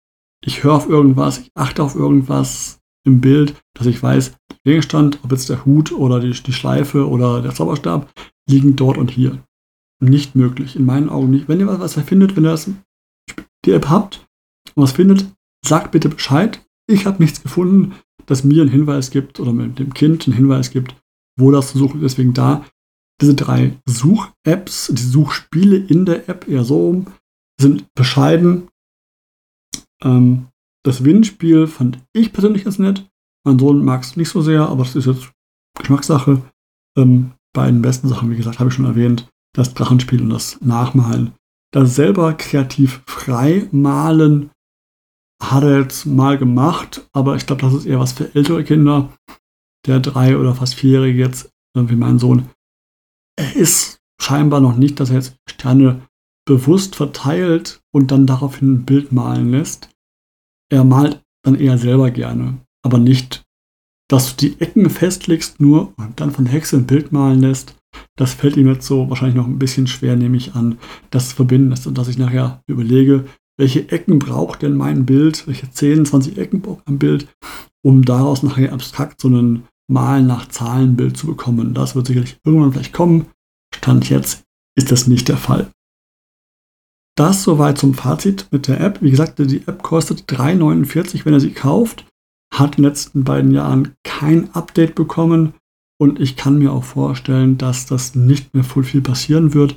ich 0.45 0.65
höre 0.65 0.75
auf 0.75 0.89
irgendwas, 0.89 1.39
ich 1.39 1.51
achte 1.55 1.83
auf 1.83 1.95
irgendwas, 1.95 2.80
im 3.11 3.21
Bild, 3.21 3.55
dass 3.75 3.87
ich 3.87 4.03
weiß, 4.03 4.33
der 4.65 4.73
Gegenstand, 4.73 5.19
ob 5.23 5.33
jetzt 5.33 5.49
der 5.49 5.65
Hut 5.65 5.93
oder 5.93 6.21
die, 6.21 6.31
die 6.31 6.53
Schleife 6.53 7.09
oder 7.09 7.43
der 7.43 7.55
Zauberstab, 7.55 8.11
liegen 8.49 8.77
dort 8.77 8.99
und 8.99 9.11
hier. 9.11 9.43
Nicht 10.03 10.35
möglich, 10.35 10.77
in 10.77 10.87
meinen 10.87 11.09
Augen 11.09 11.31
nicht. 11.31 11.49
Wenn 11.49 11.61
ihr 11.61 11.67
was 11.67 11.95
findet, 11.95 12.37
wenn 12.37 12.45
ihr 12.45 12.51
das 12.51 12.71
die 13.65 13.73
App 13.73 13.89
habt 13.89 14.27
und 14.75 14.83
was 14.83 14.93
findet, 14.93 15.27
sagt 15.65 15.93
bitte 15.93 16.09
Bescheid. 16.09 16.65
Ich 16.87 17.07
habe 17.07 17.23
nichts 17.23 17.43
gefunden, 17.43 17.95
das 18.27 18.45
mir 18.45 18.63
einen 18.63 18.71
Hinweis 18.71 19.11
gibt 19.11 19.41
oder 19.41 19.53
dem 19.53 19.95
Kind 19.95 20.27
einen 20.27 20.37
Hinweis 20.37 20.71
gibt, 20.71 20.95
wo 21.39 21.51
das 21.51 21.73
zu 21.73 21.79
suchen 21.79 22.03
ist. 22.03 22.13
Deswegen 22.13 22.33
da 22.33 22.65
diese 23.21 23.35
drei 23.35 23.79
Such-Apps, 23.87 24.89
die 24.93 25.03
Suchspiele 25.03 25.77
in 25.77 26.07
der 26.07 26.29
App 26.29 26.49
eher 26.49 26.65
so 26.65 27.05
sind 27.61 27.93
bescheiden. 27.95 28.69
Ähm, 30.03 30.47
das 30.85 31.05
Windspiel 31.05 31.67
fand 31.67 31.99
ich 32.13 32.33
persönlich 32.33 32.65
ganz 32.65 32.79
nett. 32.79 33.09
Mein 33.45 33.59
Sohn 33.59 33.85
mag 33.85 34.03
es 34.03 34.17
nicht 34.17 34.29
so 34.29 34.43
sehr, 34.43 34.69
aber 34.69 34.85
das 34.85 34.97
ist 34.97 35.07
jetzt 35.07 35.31
Geschmackssache. 35.79 36.43
Ähm, 36.97 37.33
beiden 37.53 37.83
besten 37.83 38.09
Sachen, 38.09 38.31
wie 38.31 38.37
gesagt, 38.37 38.59
habe 38.59 38.69
ich 38.69 38.75
schon 38.75 38.85
erwähnt. 38.85 39.29
Das 39.55 39.75
Drachenspiel 39.75 40.23
und 40.23 40.31
das 40.31 40.61
Nachmalen. 40.61 41.33
Das 41.73 41.95
selber 41.95 42.35
kreativ 42.35 43.03
frei 43.07 43.69
malen 43.73 44.51
hat 45.43 45.65
er 45.65 45.81
jetzt 45.81 46.05
mal 46.05 46.37
gemacht, 46.37 47.09
aber 47.13 47.37
ich 47.37 47.47
glaube, 47.47 47.63
das 47.63 47.73
ist 47.73 47.87
eher 47.87 47.99
was 47.99 48.13
für 48.13 48.35
ältere 48.35 48.63
Kinder. 48.63 49.13
Der 49.87 50.01
drei- 50.01 50.37
oder 50.37 50.55
fast 50.55 50.75
vierjährige 50.75 51.19
jetzt, 51.19 51.51
wie 51.75 51.97
mein 51.97 52.19
Sohn, 52.19 52.51
er 53.37 53.57
ist 53.57 54.01
scheinbar 54.21 54.61
noch 54.61 54.77
nicht, 54.77 55.01
dass 55.01 55.09
er 55.09 55.17
jetzt 55.17 55.37
Sterne 55.49 56.03
bewusst 56.47 56.97
verteilt 56.97 57.81
und 57.93 58.11
dann 58.11 58.27
daraufhin 58.27 58.75
ein 58.75 58.85
Bild 58.85 59.13
malen 59.13 59.51
lässt. 59.51 59.89
Er 60.71 60.85
malt 60.85 61.23
dann 61.45 61.57
eher 61.57 61.79
selber 61.79 62.11
gerne, 62.11 62.59
aber 62.83 62.99
nicht, 62.99 63.43
dass 64.09 64.35
du 64.35 64.49
die 64.49 64.61
Ecken 64.61 64.89
festlegst 64.91 65.61
nur 65.61 65.93
und 65.97 66.21
dann 66.21 66.31
von 66.31 66.47
Hexe 66.47 66.77
ein 66.77 66.87
Bild 66.87 67.13
malen 67.13 67.41
lässt. 67.41 67.77
Das 68.17 68.35
fällt 68.35 68.57
ihm 68.57 68.69
jetzt 68.69 68.87
so 68.87 69.09
wahrscheinlich 69.09 69.37
noch 69.37 69.47
ein 69.47 69.59
bisschen 69.59 69.87
schwer, 69.87 70.17
nehme 70.17 70.37
ich 70.37 70.55
an, 70.55 70.79
das 71.11 71.31
zu 71.31 71.37
verbinden, 71.37 71.71
dass, 71.71 71.83
dass 71.83 72.09
ich 72.09 72.19
nachher 72.19 72.63
überlege, 72.67 73.25
welche 73.59 73.91
Ecken 73.91 74.19
braucht 74.19 74.63
denn 74.63 74.75
mein 74.75 75.07
Bild, 75.07 75.47
welche 75.47 75.71
10, 75.71 76.07
20 76.07 76.39
Ecken 76.39 76.61
braucht 76.61 76.87
ein 76.87 76.99
Bild, 76.99 77.27
um 77.83 78.05
daraus 78.05 78.43
nachher 78.43 78.73
abstrakt 78.73 79.21
so 79.21 79.29
ein 79.29 79.65
Malen 79.91 80.27
nach 80.27 80.49
Zahlenbild 80.49 81.17
zu 81.17 81.27
bekommen. 81.27 81.75
Das 81.75 81.95
wird 81.95 82.07
sicherlich 82.07 82.39
irgendwann 82.45 82.73
vielleicht 82.73 82.93
kommen. 82.93 83.27
Stand 83.75 84.09
jetzt 84.09 84.45
ist 84.77 84.93
das 84.93 85.09
nicht 85.09 85.29
der 85.29 85.37
Fall. 85.37 85.71
Das 87.17 87.43
soweit 87.43 87.79
zum 87.79 87.95
Fazit 87.95 88.47
mit 88.51 88.69
der 88.69 88.81
App. 88.81 89.03
Wie 89.03 89.11
gesagt, 89.11 89.39
die 89.39 89.67
App 89.67 89.83
kostet 89.83 90.31
3,49, 90.31 91.25
wenn 91.25 91.35
ihr 91.35 91.41
sie 91.41 91.53
kauft. 91.53 92.07
Hat 92.53 92.77
in 92.77 92.83
den 92.83 92.91
letzten 92.91 93.25
beiden 93.25 93.53
Jahren 93.53 93.95
kein 94.05 94.53
Update 94.55 94.95
bekommen. 94.95 95.55
Und 95.99 96.19
ich 96.19 96.37
kann 96.37 96.59
mir 96.59 96.73
auch 96.73 96.85
vorstellen, 96.85 97.59
dass 97.59 97.87
das 97.87 98.15
nicht 98.15 98.55
mehr 98.55 98.65
voll 98.65 98.85
viel 98.85 99.03
passieren 99.03 99.53
wird. 99.55 99.77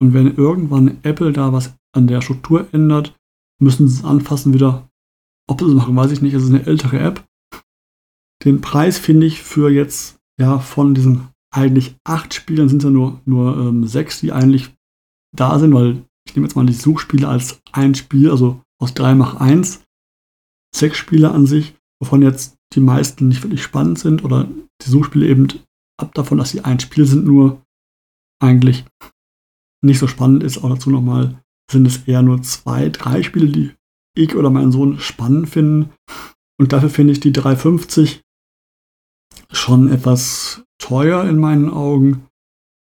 Und 0.00 0.14
wenn 0.14 0.36
irgendwann 0.36 0.98
Apple 1.02 1.32
da 1.32 1.52
was 1.52 1.74
an 1.92 2.06
der 2.06 2.20
Struktur 2.20 2.68
ändert, 2.72 3.18
müssen 3.60 3.88
sie 3.88 3.98
es 3.98 4.04
anfassen 4.04 4.54
wieder. 4.54 4.88
Ob 5.48 5.60
sie 5.60 5.66
es 5.66 5.74
machen, 5.74 5.96
weiß 5.96 6.12
ich 6.12 6.22
nicht. 6.22 6.34
Es 6.34 6.44
ist 6.44 6.50
eine 6.50 6.64
ältere 6.66 7.00
App. 7.00 7.24
Den 8.44 8.60
Preis 8.60 8.98
finde 8.98 9.26
ich 9.26 9.42
für 9.42 9.68
jetzt, 9.68 10.18
ja, 10.38 10.58
von 10.58 10.94
diesen 10.94 11.28
eigentlich 11.52 11.96
acht 12.04 12.32
Spielern 12.32 12.68
sind 12.68 12.78
es 12.78 12.84
ja 12.84 12.90
nur, 12.90 13.20
nur 13.24 13.56
ähm, 13.58 13.86
sechs, 13.86 14.20
die 14.20 14.32
eigentlich 14.32 14.70
da 15.36 15.58
sind, 15.58 15.74
weil 15.74 16.04
ich 16.30 16.36
nehme 16.36 16.46
jetzt 16.46 16.54
mal 16.54 16.64
die 16.64 16.72
Suchspiele 16.72 17.26
als 17.26 17.60
ein 17.72 17.96
Spiel, 17.96 18.30
also 18.30 18.62
aus 18.80 18.94
drei 18.94 19.16
mach 19.16 19.34
eins. 19.40 19.82
Sechs 20.72 20.96
Spiele 20.96 21.32
an 21.32 21.46
sich, 21.46 21.74
wovon 22.00 22.22
jetzt 22.22 22.56
die 22.72 22.80
meisten 22.80 23.26
nicht 23.26 23.42
wirklich 23.42 23.64
spannend 23.64 23.98
sind 23.98 24.22
oder 24.22 24.48
die 24.80 24.88
Suchspiele 24.88 25.26
eben 25.26 25.48
ab 25.96 26.14
davon, 26.14 26.38
dass 26.38 26.50
sie 26.50 26.60
ein 26.60 26.78
Spiel 26.78 27.04
sind, 27.04 27.24
nur 27.24 27.62
eigentlich 28.40 28.84
nicht 29.82 29.98
so 29.98 30.06
spannend 30.06 30.44
ist. 30.44 30.58
Auch 30.58 30.68
dazu 30.68 30.88
nochmal 30.88 31.42
sind 31.68 31.84
es 31.84 32.06
eher 32.06 32.22
nur 32.22 32.42
zwei, 32.42 32.88
drei 32.90 33.24
Spiele, 33.24 33.48
die 33.48 33.72
ich 34.14 34.36
oder 34.36 34.50
mein 34.50 34.70
Sohn 34.70 35.00
spannend 35.00 35.48
finden. 35.48 35.90
Und 36.60 36.72
dafür 36.72 36.90
finde 36.90 37.12
ich 37.12 37.18
die 37.18 37.32
350 37.32 38.22
schon 39.50 39.90
etwas 39.90 40.62
teuer 40.78 41.24
in 41.24 41.38
meinen 41.38 41.70
Augen, 41.70 42.28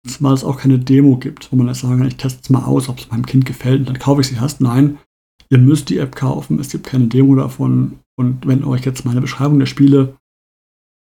zumal 0.07 0.33
es 0.33 0.43
auch 0.43 0.57
keine 0.57 0.79
Demo 0.79 1.17
gibt, 1.17 1.51
wo 1.51 1.55
man 1.55 1.67
jetzt 1.67 1.81
sagen 1.81 1.97
kann, 1.97 2.07
ich 2.07 2.17
teste 2.17 2.41
es 2.43 2.49
mal 2.49 2.63
aus, 2.63 2.89
ob 2.89 2.99
es 2.99 3.09
meinem 3.09 3.25
Kind 3.25 3.45
gefällt 3.45 3.79
und 3.79 3.89
dann 3.89 3.99
kaufe 3.99 4.21
ich 4.21 4.27
sie 4.27 4.35
erst. 4.35 4.61
Nein, 4.61 4.97
ihr 5.49 5.57
müsst 5.57 5.89
die 5.89 5.97
App 5.97 6.15
kaufen, 6.15 6.59
es 6.59 6.69
gibt 6.69 6.85
keine 6.85 7.07
Demo 7.07 7.35
davon. 7.35 7.99
Und 8.17 8.45
wenn 8.47 8.63
euch 8.63 8.85
jetzt 8.85 9.05
meine 9.05 9.21
Beschreibung 9.21 9.59
der 9.59 9.65
Spiele 9.65 10.17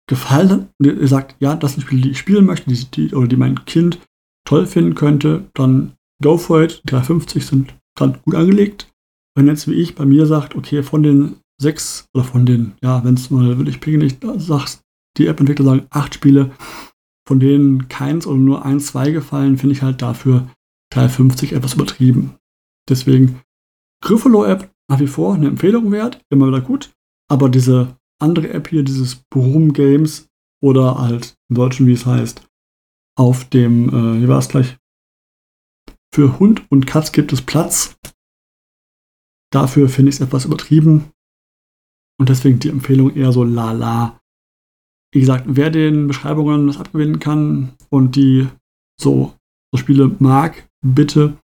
gefallen 0.08 0.50
hat 0.50 0.68
und 0.78 0.86
ihr 0.86 1.08
sagt, 1.08 1.36
ja, 1.40 1.54
das 1.56 1.74
sind 1.74 1.82
Spiele, 1.82 2.02
die 2.02 2.10
ich 2.10 2.18
spielen 2.18 2.46
möchte, 2.46 2.70
die, 2.70 2.84
die, 2.84 3.14
oder 3.14 3.28
die 3.28 3.36
mein 3.36 3.64
Kind 3.64 3.98
toll 4.46 4.66
finden 4.66 4.94
könnte, 4.94 5.48
dann 5.54 5.92
go 6.22 6.36
for 6.36 6.62
it. 6.62 6.82
Die 6.84 6.90
350 6.90 7.46
sind 7.46 7.74
dann 7.96 8.18
gut 8.24 8.34
angelegt. 8.34 8.92
Wenn 9.36 9.46
jetzt 9.46 9.68
wie 9.68 9.74
ich 9.74 9.94
bei 9.94 10.04
mir 10.04 10.26
sagt, 10.26 10.56
okay, 10.56 10.82
von 10.82 11.02
den 11.02 11.36
sechs 11.60 12.08
oder 12.14 12.24
von 12.24 12.46
den, 12.46 12.72
ja, 12.82 13.04
wenn 13.04 13.14
es 13.14 13.30
mal 13.30 13.56
wirklich 13.58 13.80
pingelig 13.80 14.16
sagst, 14.36 14.82
die 15.16 15.26
App-Entwickler 15.26 15.64
sagen, 15.64 15.86
acht 15.90 16.14
Spiele, 16.14 16.50
von 17.30 17.38
denen 17.38 17.86
keins 17.86 18.26
oder 18.26 18.40
nur 18.40 18.64
ein, 18.64 18.80
zwei 18.80 19.12
gefallen, 19.12 19.56
finde 19.56 19.76
ich 19.76 19.82
halt 19.82 20.02
dafür 20.02 20.50
350 20.92 21.52
etwas 21.52 21.74
übertrieben. 21.74 22.34
Deswegen 22.88 23.40
Griffalo-App 24.02 24.68
nach 24.90 24.98
wie 24.98 25.06
vor 25.06 25.34
eine 25.34 25.46
Empfehlung 25.46 25.92
wert, 25.92 26.20
immer 26.28 26.48
wieder 26.48 26.60
gut. 26.60 26.92
Aber 27.30 27.48
diese 27.48 27.96
andere 28.20 28.48
App 28.48 28.66
hier, 28.66 28.82
dieses 28.82 29.14
Broom 29.30 29.72
Games 29.72 30.26
oder 30.60 30.98
halt 30.98 31.36
im 31.48 31.54
Deutschen, 31.54 31.86
wie 31.86 31.92
es 31.92 32.04
heißt, 32.04 32.44
auf 33.16 33.48
dem, 33.48 33.90
äh, 33.90 34.22
wie 34.22 34.26
war 34.26 34.40
es 34.40 34.48
gleich? 34.48 34.76
Für 36.12 36.40
Hund 36.40 36.68
und 36.68 36.88
Katz 36.88 37.12
gibt 37.12 37.32
es 37.32 37.42
Platz. 37.42 37.96
Dafür 39.52 39.88
finde 39.88 40.08
ich 40.08 40.16
es 40.16 40.20
etwas 40.20 40.46
übertrieben. 40.46 41.12
Und 42.18 42.28
deswegen 42.28 42.58
die 42.58 42.70
Empfehlung 42.70 43.14
eher 43.14 43.30
so 43.30 43.44
lala. 43.44 44.19
Wie 45.12 45.20
gesagt, 45.20 45.44
wer 45.48 45.70
den 45.70 46.06
Beschreibungen 46.06 46.68
das 46.68 46.78
abgewinnen 46.78 47.18
kann 47.18 47.72
und 47.88 48.16
die 48.16 48.48
so, 49.00 49.34
so 49.72 49.78
Spiele 49.78 50.14
mag, 50.18 50.68
bitte. 50.84 51.38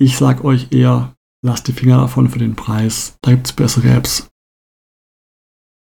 Ich 0.00 0.16
sag 0.16 0.44
euch 0.44 0.70
eher, 0.70 1.16
lasst 1.42 1.66
die 1.66 1.72
Finger 1.72 1.96
davon 1.96 2.28
für 2.28 2.38
den 2.38 2.54
Preis. 2.54 3.18
Da 3.22 3.32
gibt 3.32 3.48
es 3.48 3.52
bessere 3.52 3.90
Apps. 3.90 4.30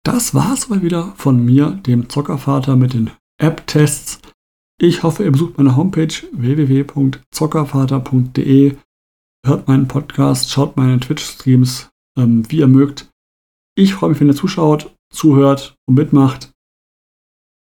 Das 0.05 0.35
war's 0.35 0.67
mal 0.67 0.81
wieder 0.81 1.13
von 1.15 1.45
mir, 1.45 1.71
dem 1.71 2.09
Zockervater 2.09 2.75
mit 2.75 2.93
den 2.93 3.11
App-Tests. 3.39 4.19
Ich 4.81 5.03
hoffe, 5.03 5.23
ihr 5.23 5.31
besucht 5.31 5.57
meine 5.57 5.77
Homepage 5.77 6.13
www.zockervater.de, 6.33 8.75
hört 9.45 9.67
meinen 9.69 9.87
Podcast, 9.87 10.51
schaut 10.51 10.75
meine 10.75 10.99
Twitch-Streams, 10.99 11.89
ähm, 12.17 12.43
wie 12.51 12.57
ihr 12.57 12.67
mögt. 12.67 13.09
Ich 13.75 13.93
freue 13.93 14.09
mich, 14.09 14.19
wenn 14.19 14.27
ihr 14.27 14.35
zuschaut, 14.35 14.93
zuhört 15.09 15.77
und 15.87 15.95
mitmacht 15.95 16.52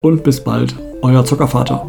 und 0.01 0.23
bis 0.23 0.43
bald, 0.43 0.75
euer 1.03 1.23
Zockervater. 1.23 1.85